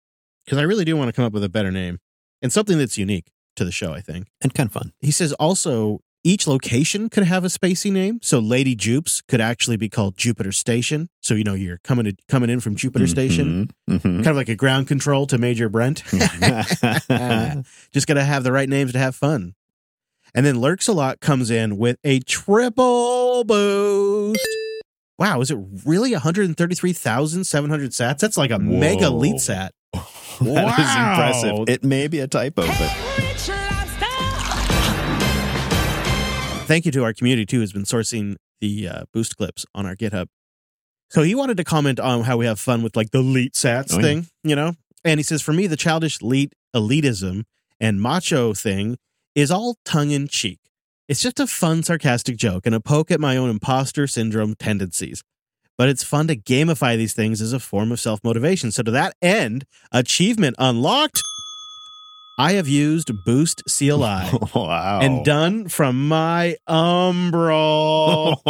[0.45, 1.99] because I really do want to come up with a better name
[2.43, 3.27] and something that's unique
[3.57, 3.93] to the show.
[3.93, 4.93] I think And kind of fun.
[5.01, 8.19] he says also each location could have a spacey name.
[8.21, 11.09] So Lady Jupes could actually be called Jupiter Station.
[11.23, 14.03] So you know you're coming to, coming in from Jupiter Station, Mhm.
[14.03, 16.03] kind of like a ground control to Major Brent.
[17.93, 19.55] Just got to have the right names to have fun.
[20.35, 24.47] And then Lurks a Lot comes in with a triple boost.
[25.19, 28.19] Wow, is it really 133,700 sats?
[28.19, 29.17] That's like a mega Whoa.
[29.19, 29.73] lead sat.
[30.39, 31.13] That is Wow.
[31.13, 31.69] impressive.
[31.75, 32.93] It may be a typo, but
[36.67, 39.95] Thank you to our community too, who's been sourcing the uh, boost clips on our
[39.95, 40.27] GitHub.
[41.11, 43.93] So he wanted to comment on how we have fun with like the elite sats
[43.93, 44.03] Oh, yeah.
[44.03, 44.75] thing, you know?
[45.05, 47.45] And he says, for me, the childish elite elitism
[47.81, 48.99] and macho thing
[49.37, 50.59] is all tongue in cheek.
[51.09, 55.23] It's just a fun, sarcastic joke and a poke at my own imposter syndrome tendencies.
[55.79, 58.73] But it's fun to gamify these things as a form of self motivation.
[58.73, 61.23] So, to that end, achievement unlocked.
[62.39, 65.01] I have used Boost CLI wow.
[65.01, 68.43] and done from my Umbrel.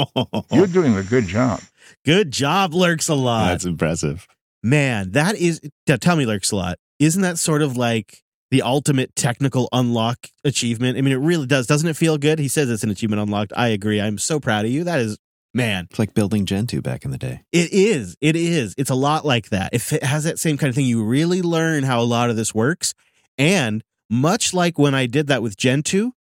[0.53, 1.61] You're doing a good job.
[2.05, 3.49] Good job, Lurks a lot.
[3.49, 4.27] That's impressive.
[4.63, 6.79] Man, that is, tell me, Lurks a lot.
[6.99, 10.97] Isn't that sort of like the ultimate technical unlock achievement?
[10.99, 11.67] I mean, it really does.
[11.67, 12.39] Doesn't it feel good?
[12.39, 13.53] He says it's an achievement unlocked.
[13.57, 14.01] I agree.
[14.01, 14.85] I'm so proud of you.
[14.85, 15.19] That is,
[15.55, 17.43] man, It's like building Gentoo back in the day.
[17.53, 18.17] it is.
[18.21, 18.75] It is.
[18.79, 19.71] It's a lot like that.
[19.73, 22.37] If it has that same kind of thing, you really learn how a lot of
[22.37, 22.95] this works.
[23.39, 26.13] And much like when I did that with Gentoo,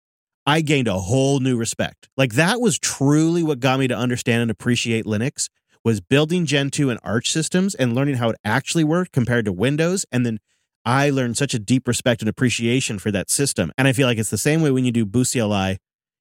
[0.46, 2.08] I gained a whole new respect.
[2.16, 5.48] Like that was truly what got me to understand and appreciate Linux
[5.84, 10.04] was building Gentoo and Arch systems and learning how it actually worked compared to Windows.
[10.10, 10.38] And then
[10.86, 13.72] I learned such a deep respect and appreciation for that system.
[13.76, 15.78] And I feel like it's the same way when you do Boost CLI.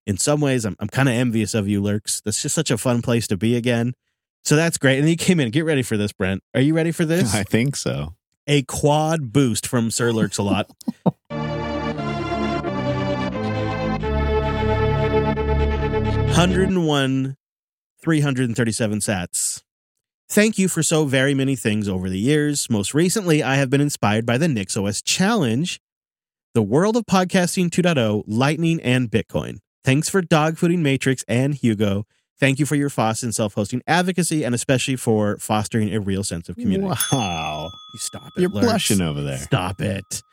[0.07, 2.19] In some ways, I'm, I'm kind of envious of you, Lurks.
[2.21, 3.93] That's just such a fun place to be again.
[4.43, 4.99] So that's great.
[4.99, 5.51] And you came in.
[5.51, 6.41] Get ready for this, Brent.
[6.55, 7.33] Are you ready for this?
[7.35, 8.15] I think so.
[8.47, 10.71] a quad boost from Sir Lurks a lot.
[16.35, 17.37] 101,
[18.03, 19.63] 337 sats.
[20.29, 22.67] Thank you for so very many things over the years.
[22.69, 25.79] Most recently, I have been inspired by the NixOS Challenge,
[26.55, 29.59] the world of podcasting 2.0, Lightning, and Bitcoin.
[29.83, 32.05] Thanks for dogfooding Matrix and Hugo.
[32.39, 36.23] Thank you for your FOSS and self hosting advocacy and especially for fostering a real
[36.23, 36.93] sense of community.
[37.11, 37.69] Wow.
[37.93, 38.41] You stop it.
[38.41, 39.37] You're blushing over there.
[39.37, 40.23] Stop it.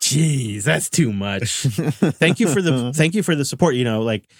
[0.00, 1.62] Jeez, that's too much.
[1.62, 3.74] thank you for the thank you for the support.
[3.74, 4.30] You know, like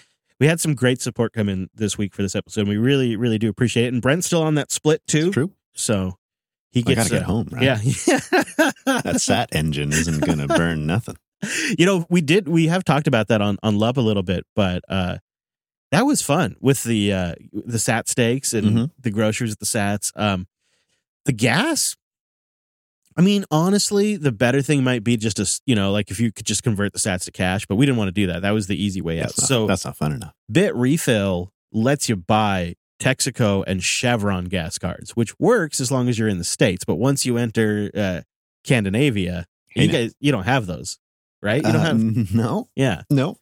[0.41, 2.61] we had some great support come in this week for this episode.
[2.61, 3.93] And we really, really do appreciate it.
[3.93, 5.27] And Brent's still on that split too.
[5.27, 5.51] It's true.
[5.75, 6.17] So
[6.71, 7.63] he I gets gotta get uh, home, right?
[7.63, 7.77] Yeah.
[8.85, 11.15] That SAT engine isn't gonna burn nothing.
[11.77, 14.45] you know, we did we have talked about that on on Love a little bit,
[14.55, 15.19] but uh
[15.91, 18.91] that was fun with the uh the sat steaks and Mhm.
[18.99, 20.11] the groceries at the sats.
[20.15, 20.47] Um
[21.25, 21.95] the gas
[23.17, 26.19] I mean, honestly, the better thing might be just a, s- you know, like if
[26.19, 28.41] you could just convert the sats to cash, but we didn't want to do that.
[28.41, 29.25] That was the easy way out.
[29.25, 30.33] Not, so that's not fun enough.
[30.51, 36.27] Bitrefill lets you buy Texaco and Chevron gas cards, which works as long as you're
[36.29, 36.83] in the states.
[36.85, 38.21] But once you enter uh,
[38.65, 39.45] Scandinavia,
[39.75, 40.99] you guys you don't have those,
[41.41, 41.63] right?
[41.65, 42.33] You don't have.
[42.33, 43.37] no, Yeah, no.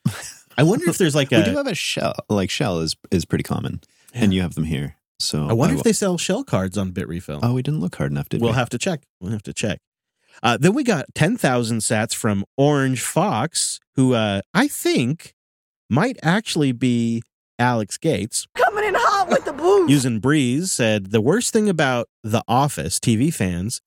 [0.57, 2.15] I wonder if there's like we do have a shell.
[2.29, 3.81] Like shell is is pretty common,
[4.13, 4.95] and you have them here.
[5.19, 7.39] So I wonder will- if they sell shell cards on Bitrefill.
[7.43, 8.51] Oh, we didn't look hard enough, did we'll we?
[8.51, 9.01] Will have to check.
[9.19, 9.79] We'll have to check.
[10.41, 15.33] Uh, then we got ten thousand sats from Orange Fox, who uh, I think
[15.89, 17.21] might actually be
[17.57, 18.47] Alex Gates.
[18.55, 19.89] Coming in hot with the booze.
[19.89, 23.81] using Breeze said the worst thing about The Office TV fans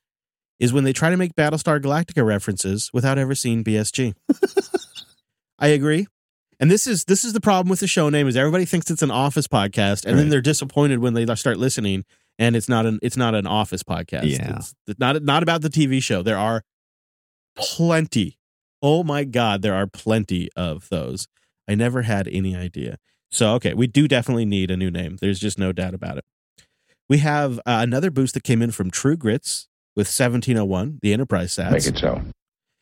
[0.60, 4.14] is when they try to make Battlestar Galactica references without ever seeing BSG.
[5.58, 6.06] I agree.
[6.62, 9.02] And this is this is the problem with the show name is everybody thinks it's
[9.02, 12.04] an Office podcast, and then they're disappointed when they start listening,
[12.38, 14.38] and it's not an it's not an Office podcast.
[14.38, 14.60] Yeah.
[14.86, 16.22] it's not not about the TV show.
[16.22, 16.62] There are
[17.56, 18.38] plenty.
[18.80, 21.26] Oh my God, there are plenty of those.
[21.68, 22.98] I never had any idea.
[23.32, 25.16] So okay, we do definitely need a new name.
[25.20, 26.24] There's just no doubt about it.
[27.08, 31.56] We have uh, another boost that came in from True Grits with 1701, the enterprise
[31.56, 31.72] sats.
[31.72, 32.22] Make it so.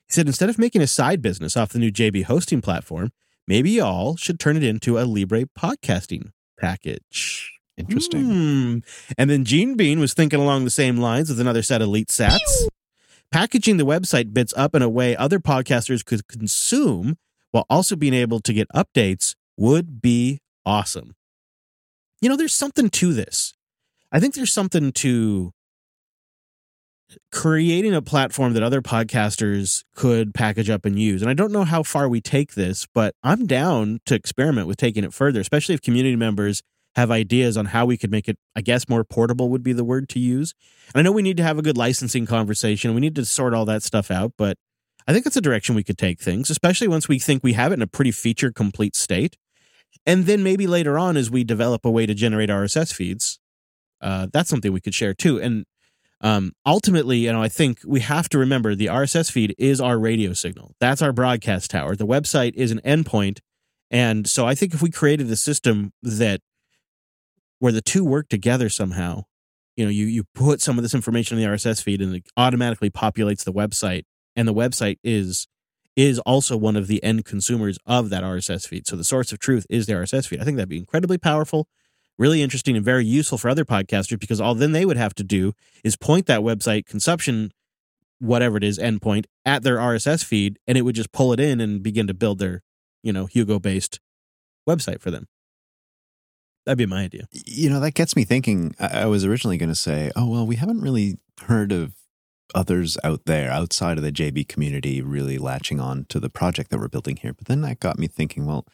[0.07, 3.13] He said instead of making a side business off the new JB hosting platform,
[3.51, 6.31] maybe y'all should turn it into a Libre podcasting
[6.61, 7.51] package.
[7.77, 8.25] Interesting.
[8.25, 8.79] Hmm.
[9.19, 12.11] And then Gene Bean was thinking along the same lines with another set of elite
[12.11, 12.69] sats.
[13.33, 17.17] Packaging the website bits up in a way other podcasters could consume
[17.51, 21.17] while also being able to get updates would be awesome.
[22.21, 23.55] You know, there's something to this.
[24.13, 25.53] I think there's something to
[27.33, 31.23] creating a platform that other podcasters could package up and use.
[31.23, 34.77] And I don't know how far we take this, but I'm down to experiment with
[34.77, 36.63] taking it further, especially if community members
[36.97, 39.85] have ideas on how we could make it, I guess, more portable would be the
[39.85, 40.55] word to use.
[40.93, 42.95] And I know we need to have a good licensing conversation.
[42.95, 44.57] We need to sort all that stuff out, but
[45.07, 47.73] I think that's a direction we could take things, especially once we think we have
[47.73, 49.37] it in a pretty feature complete state.
[50.07, 53.39] And then maybe later on, as we develop a way to generate RSS feeds,
[54.01, 55.41] uh, that's something we could share too.
[55.41, 55.65] And
[56.21, 59.99] um, ultimately, you know, I think we have to remember the RSS feed is our
[59.99, 60.75] radio signal.
[60.79, 61.97] That's our broadcast tower.
[61.97, 63.39] The website is an endpoint.
[63.91, 66.41] And so I think if we created a system that
[67.59, 69.25] where the two work together somehow,
[69.77, 72.27] you know, you, you put some of this information in the RSS feed and it
[72.37, 74.05] automatically populates the website
[74.37, 75.47] and the website is
[75.97, 78.87] is also one of the end consumers of that RSS feed.
[78.87, 80.41] So the source of truth is the RSS feed.
[80.41, 81.67] I think that'd be incredibly powerful,
[82.21, 85.25] really interesting, and very useful for other podcasters because all then they would have to
[85.25, 87.51] do is point that website consumption,
[88.21, 91.61] whatever it is, endpoint at their RSS feed, and it would just pull it in
[91.61, 92.63] and begin to build their,
[93.03, 93.99] you know, Hugo based
[94.69, 95.27] website for them.
[96.67, 97.27] That'd be my idea.
[97.33, 98.77] You know, that gets me thinking.
[98.79, 101.17] I, was originally going to say, oh, well, we haven't really
[101.47, 101.95] heard of
[102.55, 106.79] others out there outside of the JB community really latching on to the project that
[106.79, 107.33] we're building here.
[107.33, 108.67] But then that got me thinking, well,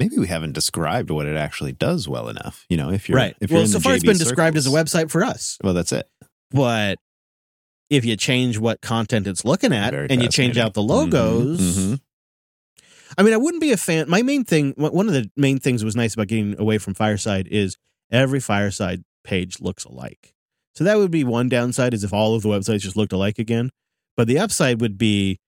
[0.00, 2.64] maybe we haven't described what it actually does well enough.
[2.68, 3.36] You know, if you're right.
[3.40, 5.74] If you're well, in so far it's been described as a website for us, Well,
[5.74, 6.08] that's it.
[6.50, 6.98] but
[7.90, 11.60] if you change what content it's looking at Very and you change out the logos,
[11.60, 12.00] Mhm, mhm.
[13.18, 14.08] I mean, I wouldn't be a fan.
[14.08, 16.94] My main thing, one of the main things that was nice about getting away from
[16.94, 17.76] Fireside is
[18.10, 20.32] every Fireside page looks alike.
[20.76, 23.38] So that would be one downside is if all of the websites just looked alike
[23.38, 23.70] again.
[24.16, 25.38] But the upside would be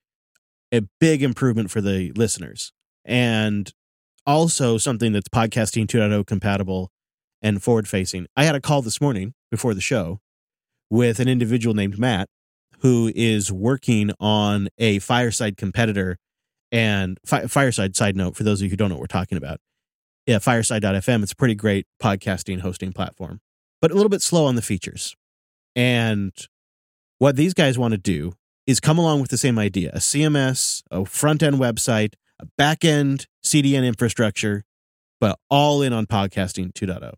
[0.72, 2.72] a big improvement for the listeners
[3.04, 3.72] and
[4.26, 6.90] also something that's podcasting 2.0 compatible
[7.40, 8.26] and forward facing.
[8.36, 10.20] I had a call this morning before the show
[10.90, 12.28] with an individual named Matt
[12.80, 16.18] who is working on a Fireside competitor
[16.70, 19.38] and Fi- Fireside side note for those of you who don't know what we're talking
[19.38, 19.60] about.
[20.26, 21.22] Yeah, fireside.fm.
[21.22, 23.40] It's a pretty great podcasting hosting platform,
[23.80, 25.16] but a little bit slow on the features.
[25.74, 26.32] And
[27.18, 28.32] what these guys want to do
[28.66, 32.14] is come along with the same idea a CMS, a front end website,
[32.56, 34.64] back end CDN infrastructure,
[35.20, 37.12] but all in on podcasting 2.0.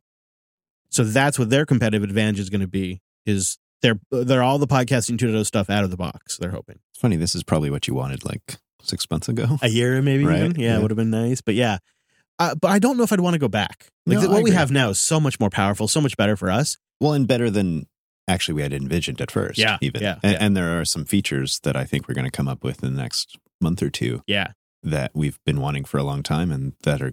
[0.90, 4.66] So that's what their competitive advantage is going to be is they're they're all the
[4.66, 6.36] podcasting 2.0 stuff out of the box.
[6.38, 7.16] They're hoping It's funny.
[7.16, 9.58] This is probably what you wanted like six months ago.
[9.62, 10.60] a year maybe Right, even.
[10.60, 10.78] Yeah, yeah.
[10.78, 11.40] it would have been nice.
[11.40, 11.78] But yeah,
[12.38, 13.88] Uh, but I don't know if I'd want to go back.
[14.06, 16.50] Like No, what we have now is so much more powerful, so much better for
[16.50, 16.76] us.
[17.00, 17.86] Well, and better than
[18.28, 19.58] actually we had envisioned at first.
[19.58, 20.00] Yeah, even.
[20.02, 20.38] yeah, and, yeah.
[20.40, 22.94] and there are some features that I think we're going to come up with in
[22.94, 24.52] the next month or two Yeah.
[24.84, 27.12] That we've been wanting for a long time, and that are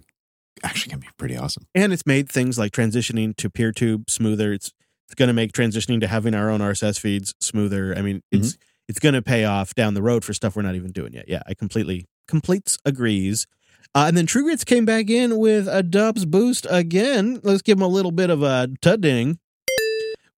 [0.62, 1.66] actually going to be pretty awesome.
[1.74, 4.52] And it's made things like transitioning to PeerTube smoother.
[4.52, 4.72] It's
[5.06, 7.94] it's going to make transitioning to having our own RSS feeds smoother.
[7.96, 8.56] I mean, it's
[8.88, 11.26] it's going to pay off down the road for stuff we're not even doing yet.
[11.28, 13.46] Yeah, I completely completes agrees.
[13.94, 17.40] Uh, and then True Grits came back in with a Dubs boost again.
[17.42, 19.38] Let's give him a little bit of a tudding.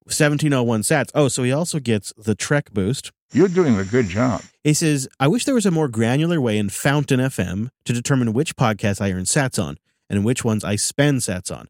[0.06, 1.10] 1701 sats.
[1.14, 3.10] Oh, so he also gets the Trek boost.
[3.32, 4.42] You're doing a good job.
[4.62, 8.32] He says, I wish there was a more granular way in Fountain FM to determine
[8.32, 9.76] which podcasts I earn sats on
[10.08, 11.68] and which ones I spend sats on.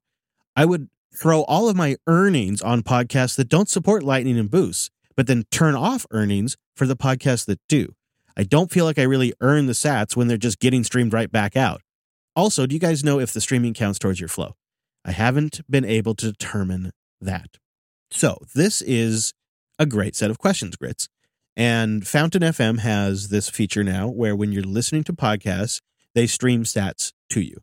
[0.57, 4.91] I would throw all of my earnings on podcasts that don't support Lightning and Boosts,
[5.17, 7.95] but then turn off earnings for the podcasts that do.
[8.37, 11.31] I don't feel like I really earn the sats when they're just getting streamed right
[11.31, 11.83] back out.
[12.35, 14.57] Also, do you guys know if the streaming counts towards your flow?
[15.05, 17.59] I haven't been able to determine that.
[18.15, 19.33] So, this is
[19.77, 21.09] a great set of questions, Grits.
[21.57, 25.81] And Fountain FM has this feature now where when you're listening to podcasts,
[26.15, 27.57] they stream sats to you.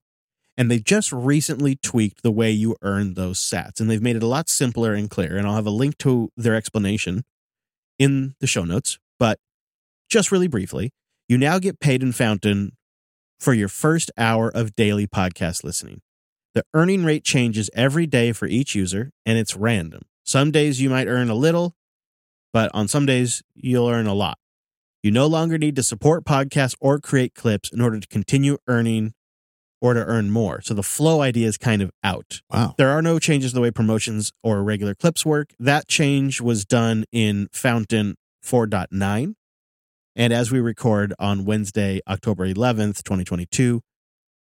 [0.58, 3.80] And they just recently tweaked the way you earn those sats.
[3.80, 5.38] And they've made it a lot simpler and clear.
[5.38, 7.24] And I'll have a link to their explanation
[7.98, 9.00] in the show notes.
[9.18, 9.40] But
[10.10, 10.92] just really briefly,
[11.30, 12.74] you now get paid in Fountain
[13.40, 16.02] for your first hour of daily podcast listening.
[16.54, 20.02] The earning rate changes every day for each user, and it's random.
[20.24, 21.76] Some days you might earn a little,
[22.54, 24.38] but on some days you'll earn a lot.
[25.04, 29.14] You no longer need to support podcasts or create clips in order to continue earning
[29.82, 30.62] or to earn more.
[30.62, 32.42] So the flow idea is kind of out.
[32.52, 32.76] Wow.
[32.78, 35.54] There are no changes to the way promotions or regular clips work.
[35.60, 38.16] That change was done in Fountain
[38.46, 39.34] 4.9.
[40.16, 43.82] And as we record on Wednesday, October 11th, 2022,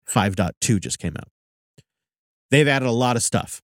[0.07, 1.27] 5.2 just came out.
[2.49, 3.61] They've added a lot of stuff.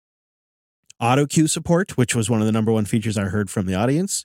[1.02, 3.74] Auto cue support, which was one of the number one features I heard from the
[3.74, 4.24] audience.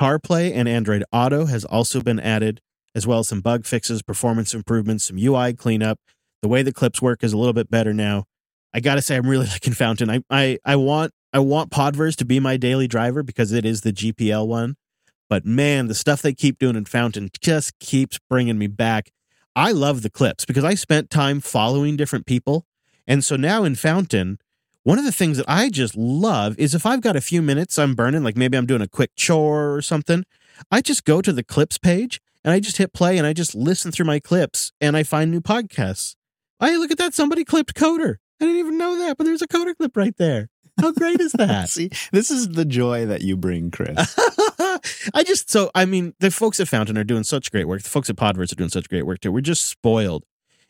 [0.00, 2.62] CarPlay and Android Auto has also been added,
[2.94, 5.98] as well as some bug fixes, performance improvements, some UI cleanup.
[6.40, 8.24] The way the clips work is a little bit better now.
[8.72, 10.08] I gotta say, I'm really liking Fountain.
[10.08, 13.82] I I, I want I want Podverse to be my daily driver because it is
[13.82, 14.76] the GPL one.
[15.28, 19.10] But man, the stuff they keep doing in Fountain just keeps bringing me back.
[19.54, 22.64] I love the clips because I spent time following different people.
[23.06, 24.38] And so now in Fountain,
[24.86, 27.76] one of the things that I just love is if I've got a few minutes
[27.76, 30.24] I'm burning, like maybe I'm doing a quick chore or something,
[30.70, 33.56] I just go to the clips page and I just hit play and I just
[33.56, 36.14] listen through my clips and I find new podcasts.
[36.60, 37.14] Hey, look at that.
[37.14, 38.18] Somebody clipped Coder.
[38.40, 40.50] I didn't even know that, but there's a Coder clip right there.
[40.80, 41.68] How great is that?
[41.68, 43.96] See, this is the joy that you bring, Chris.
[45.12, 47.82] I just so I mean the folks at Fountain are doing such great work.
[47.82, 49.32] The folks at Podverse are doing such great work too.
[49.32, 50.22] We're just spoiled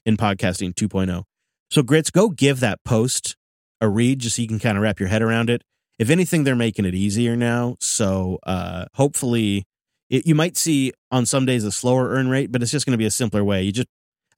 [0.07, 1.25] in podcasting 2.0.
[1.71, 3.37] So grits, go give that post
[3.81, 5.63] a read just so you can kind of wrap your head around it.
[5.99, 7.77] If anything, they're making it easier now.
[7.81, 9.65] So uh hopefully
[10.09, 12.93] it, you might see on some days a slower earn rate, but it's just going
[12.93, 13.63] to be a simpler way.
[13.63, 13.89] You just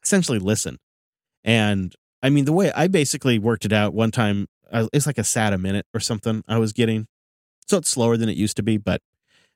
[0.03, 0.79] essentially listen.
[1.45, 5.19] And I mean, the way I basically worked it out one time, uh, it's like
[5.19, 7.07] a sat a minute or something I was getting.
[7.69, 9.03] So it's slower than it used to be, but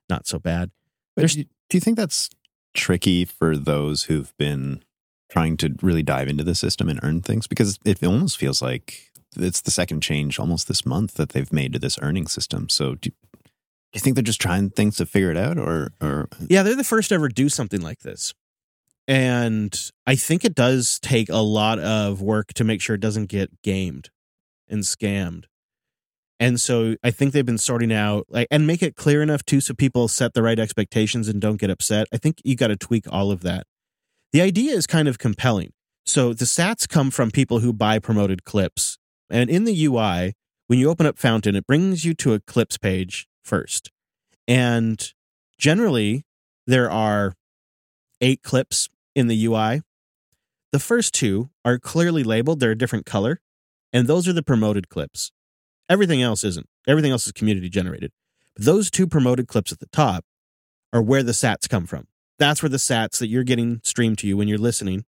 [0.09, 0.69] not so bad.
[1.15, 2.29] But do you think that's
[2.73, 4.83] tricky for those who've been
[5.33, 7.47] trying to really dive into the system and earn things?
[7.47, 11.73] Because it almost feels like it's the second change almost this month that they've made
[11.73, 12.69] to this earning system.
[12.69, 13.09] So do,
[13.93, 16.83] you think they're just trying things to figure it out, or or Yeah, they're the
[16.83, 18.33] first to ever do something like this.
[19.07, 19.77] And
[20.07, 23.61] I think it does take a lot of work to make sure it doesn't get
[23.61, 24.09] gamed
[24.69, 25.45] and scammed.
[26.39, 29.61] And so I think they've been sorting out like and make it clear enough too
[29.61, 32.07] so people set the right expectations and don't get upset.
[32.13, 33.67] I think you got to tweak all of that.
[34.33, 35.73] The idea is kind of compelling.
[36.07, 38.97] So the sats come from people who buy promoted clips.
[39.29, 40.33] And in the UI,
[40.65, 43.91] when you open up Fountain, it brings you to a clips page first.
[44.47, 45.13] And
[45.59, 46.25] generally,
[46.65, 47.33] there are
[48.21, 49.81] eight clips in the UI.
[50.71, 53.39] The first two are clearly labeled, they're a different color,
[53.93, 55.31] and those are the promoted clips.
[55.87, 56.67] Everything else isn't.
[56.87, 58.11] Everything else is community generated.
[58.55, 60.25] But those two promoted clips at the top
[60.91, 62.07] are where the sats come from.
[62.39, 65.05] That's where the sats that you're getting streamed to you when you're listening,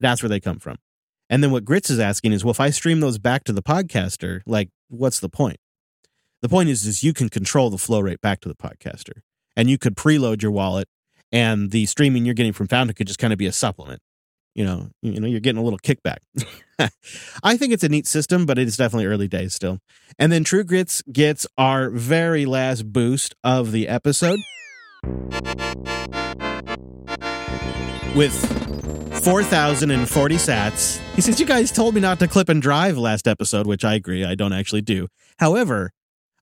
[0.00, 0.76] that's where they come from.
[1.28, 3.62] And then what Grits is asking is, well, if I stream those back to the
[3.62, 5.56] podcaster, like, what's the point?
[6.42, 9.22] The point is, is you can control the flow rate back to the podcaster,
[9.56, 10.88] and you could preload your wallet,
[11.32, 14.00] and the streaming you're getting from Fountain could just kind of be a supplement.
[14.54, 16.18] You know, you know, you're getting a little kickback.
[17.42, 19.80] I think it's a neat system, but it's definitely early days still.
[20.18, 24.38] And then True Grits gets our very last boost of the episode
[28.14, 28.34] with
[29.24, 30.98] 4,040 sats.
[31.14, 33.94] He says, You guys told me not to clip and drive last episode, which I
[33.94, 34.24] agree.
[34.24, 35.08] I don't actually do.
[35.38, 35.92] However,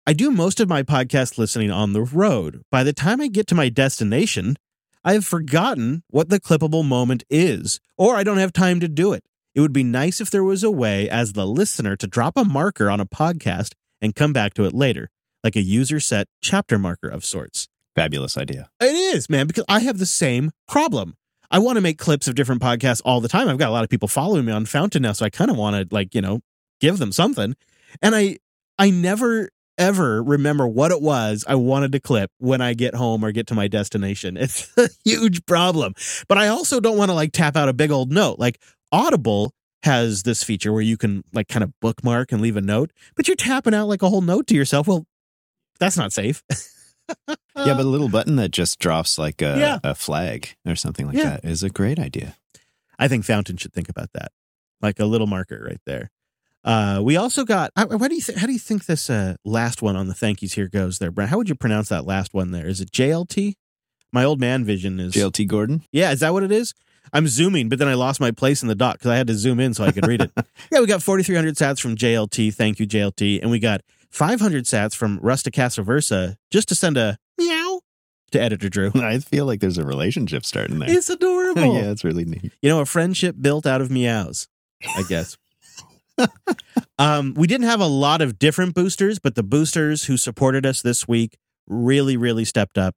[0.06, 2.62] I do most of my podcast listening on the road.
[2.70, 4.56] By the time I get to my destination,
[5.02, 9.12] I have forgotten what the clippable moment is, or I don't have time to do
[9.12, 9.24] it.
[9.54, 12.44] It would be nice if there was a way, as the listener, to drop a
[12.44, 15.10] marker on a podcast and come back to it later,
[15.42, 17.68] like a user set chapter marker of sorts.
[17.94, 18.68] Fabulous idea.
[18.80, 21.16] It is, man, because I have the same problem.
[21.54, 23.48] I want to make clips of different podcasts all the time.
[23.48, 25.56] I've got a lot of people following me on Fountain now, so I kind of
[25.56, 26.40] want to like, you know,
[26.80, 27.54] give them something.
[28.02, 28.38] And I
[28.76, 33.24] I never ever remember what it was I wanted to clip when I get home
[33.24, 34.36] or get to my destination.
[34.40, 35.94] It's a huge problem.
[36.26, 38.40] But I also don't want to like tap out a big old note.
[38.40, 39.52] Like Audible
[39.84, 43.28] has this feature where you can like kind of bookmark and leave a note, but
[43.28, 44.88] you're tapping out like a whole note to yourself.
[44.88, 45.06] Well,
[45.78, 46.42] that's not safe.
[47.28, 49.78] yeah, but a little button that just drops like a, Yeah.
[49.84, 51.30] a flag or something like Yeah.
[51.40, 52.36] that is a great idea.
[52.98, 54.32] I think Fountain should think about that,
[54.80, 56.10] like a little marker right there.
[56.64, 57.70] Uh, we also got.
[57.76, 60.14] I- What do you th- how do you think this uh, last one on the
[60.14, 61.30] thank yous here goes there, Brent?
[61.30, 62.66] How would you pronounce that last one there?
[62.66, 63.54] Is it JLT?
[64.12, 65.82] My old man vision is JLT Gordon?
[65.92, 66.72] Yeah, is that what it is?
[67.12, 69.34] I'm zooming, but then I lost my place in the dock because I had to
[69.34, 70.30] zoom in so I could read it.
[70.72, 72.54] yeah, we got 4,300 sats from JLT.
[72.54, 73.42] Thank you, JLT.
[73.42, 73.82] And we got
[74.14, 77.80] 500 sats from Rusticasa Versa just to send a meow
[78.30, 78.92] to Editor Drew.
[78.94, 80.90] I feel like there's a relationship starting there.
[80.90, 81.74] It's adorable.
[81.74, 82.52] yeah, it's really neat.
[82.62, 84.48] You know, a friendship built out of meows,
[84.96, 85.36] I guess.
[86.98, 90.80] um, we didn't have a lot of different boosters, but the boosters who supported us
[90.80, 91.36] this week
[91.66, 92.94] really, really stepped up.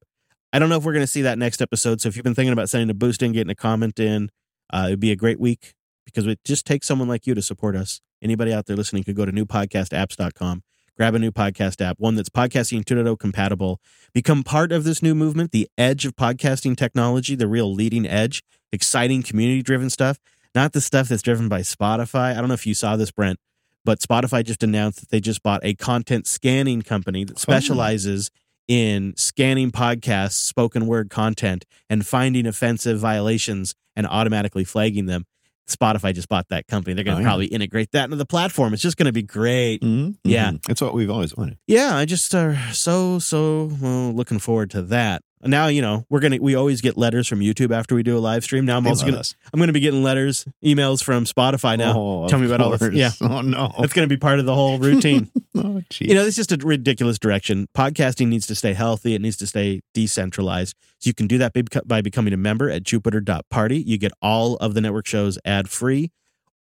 [0.53, 1.99] I don't know if we're going to see that next episode.
[1.99, 4.29] So if you've been thinking about sending a boost in, getting a comment in,
[4.71, 5.73] uh, it'd be a great week
[6.05, 8.01] because it just takes someone like you to support us.
[8.21, 10.63] Anybody out there listening could go to newpodcastapps.com,
[10.97, 13.79] grab a new podcast app, one that's podcasting 2.0 compatible,
[14.13, 18.43] become part of this new movement, the edge of podcasting technology, the real leading edge,
[18.71, 20.17] exciting community driven stuff,
[20.55, 22.31] not the stuff that's driven by Spotify.
[22.31, 23.39] I don't know if you saw this, Brent,
[23.85, 28.31] but Spotify just announced that they just bought a content scanning company that specializes
[28.67, 35.25] in scanning podcasts, spoken word content, and finding offensive violations and automatically flagging them.
[35.69, 36.93] Spotify just bought that company.
[36.93, 37.27] They're going to Oh, yeah.
[37.27, 38.73] probably integrate that into the platform.
[38.73, 39.81] It's just going to be great.
[39.81, 40.51] Mhm, Yeah.
[40.51, 40.69] mhm.
[40.69, 41.57] It's what we've always wanted.
[41.67, 45.23] Yeah, I just uh, so so well, looking forward to that.
[45.47, 48.19] Now you know we're gonna we always get letters from YouTube after we do a
[48.19, 48.65] live stream.
[48.65, 49.35] Now I'm They also gonna us.
[49.53, 51.93] I'm gonna be getting letters, emails from Spotify now.
[51.97, 52.79] Oh, Tell me about all this.
[52.79, 52.93] course.
[52.93, 53.73] Yeah, Oh, no.
[53.79, 55.29] that's gonna be part of the whole routine.
[55.55, 56.09] oh, geez.
[56.09, 57.67] you know, it's just a ridiculous direction.
[57.75, 59.15] Podcasting needs to stay healthy.
[59.15, 60.75] It needs to stay decentralized.
[60.99, 63.77] So you can do that by, by becoming a member at Jupiter.party.
[63.79, 66.11] You get all of the network shows ad free,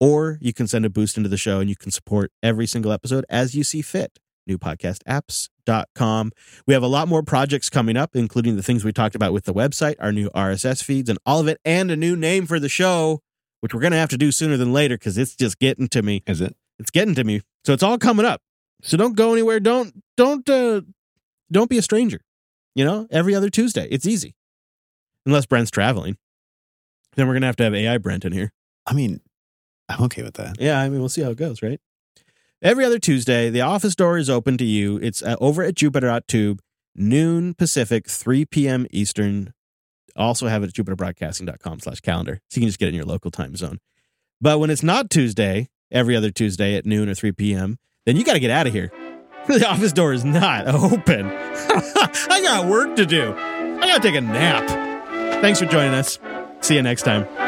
[0.01, 2.93] or you can send a boost into the show and you can support every single
[2.93, 4.19] episode as you see fit.
[4.49, 6.33] Newpodcastapps.com.
[6.67, 9.45] We have a lot more projects coming up, including the things we talked about with
[9.45, 12.59] the website, our new RSS feeds, and all of it, and a new name for
[12.61, 13.21] the show,
[13.61, 16.03] which we're going to have to do sooner than later because it's just getting to
[16.03, 16.23] me.
[16.27, 16.57] Is it?
[16.79, 17.41] it's getting to me.
[17.65, 18.43] So it's all coming up.
[18.83, 19.61] So don't go anywhere.
[19.61, 20.83] Don't don't uh
[21.51, 22.21] don't be a stranger
[22.75, 23.09] you know?
[23.11, 24.37] Every other tuesday it's easy.
[25.25, 26.19] Unless brent's traveling.
[27.17, 28.53] Then we're gonna have to have ai brent in here.
[28.87, 29.21] I mean,
[29.89, 30.61] I'm okay with that.
[30.61, 31.81] yeah i mean we'll see how it goes right
[32.63, 34.99] every other tuesday the office door is open to you.
[34.99, 36.61] It's uh, over at jupiter.tube
[36.95, 39.53] noon pacific 3 p.m eastern.
[40.15, 43.05] Also have it at jupiterbroadcasting.com slash calendar so you can just get it in your
[43.05, 43.79] local time zone.
[44.41, 48.25] But when it's not tuesday every other tuesday at noon or 3 p.m then you
[48.25, 48.93] got to get out of here.
[49.47, 51.27] The office door is not open.
[51.31, 53.33] I got work to do.
[53.33, 54.69] I gotta take a nap.
[55.41, 56.19] Thanks for joining us.
[56.63, 57.46] See you next time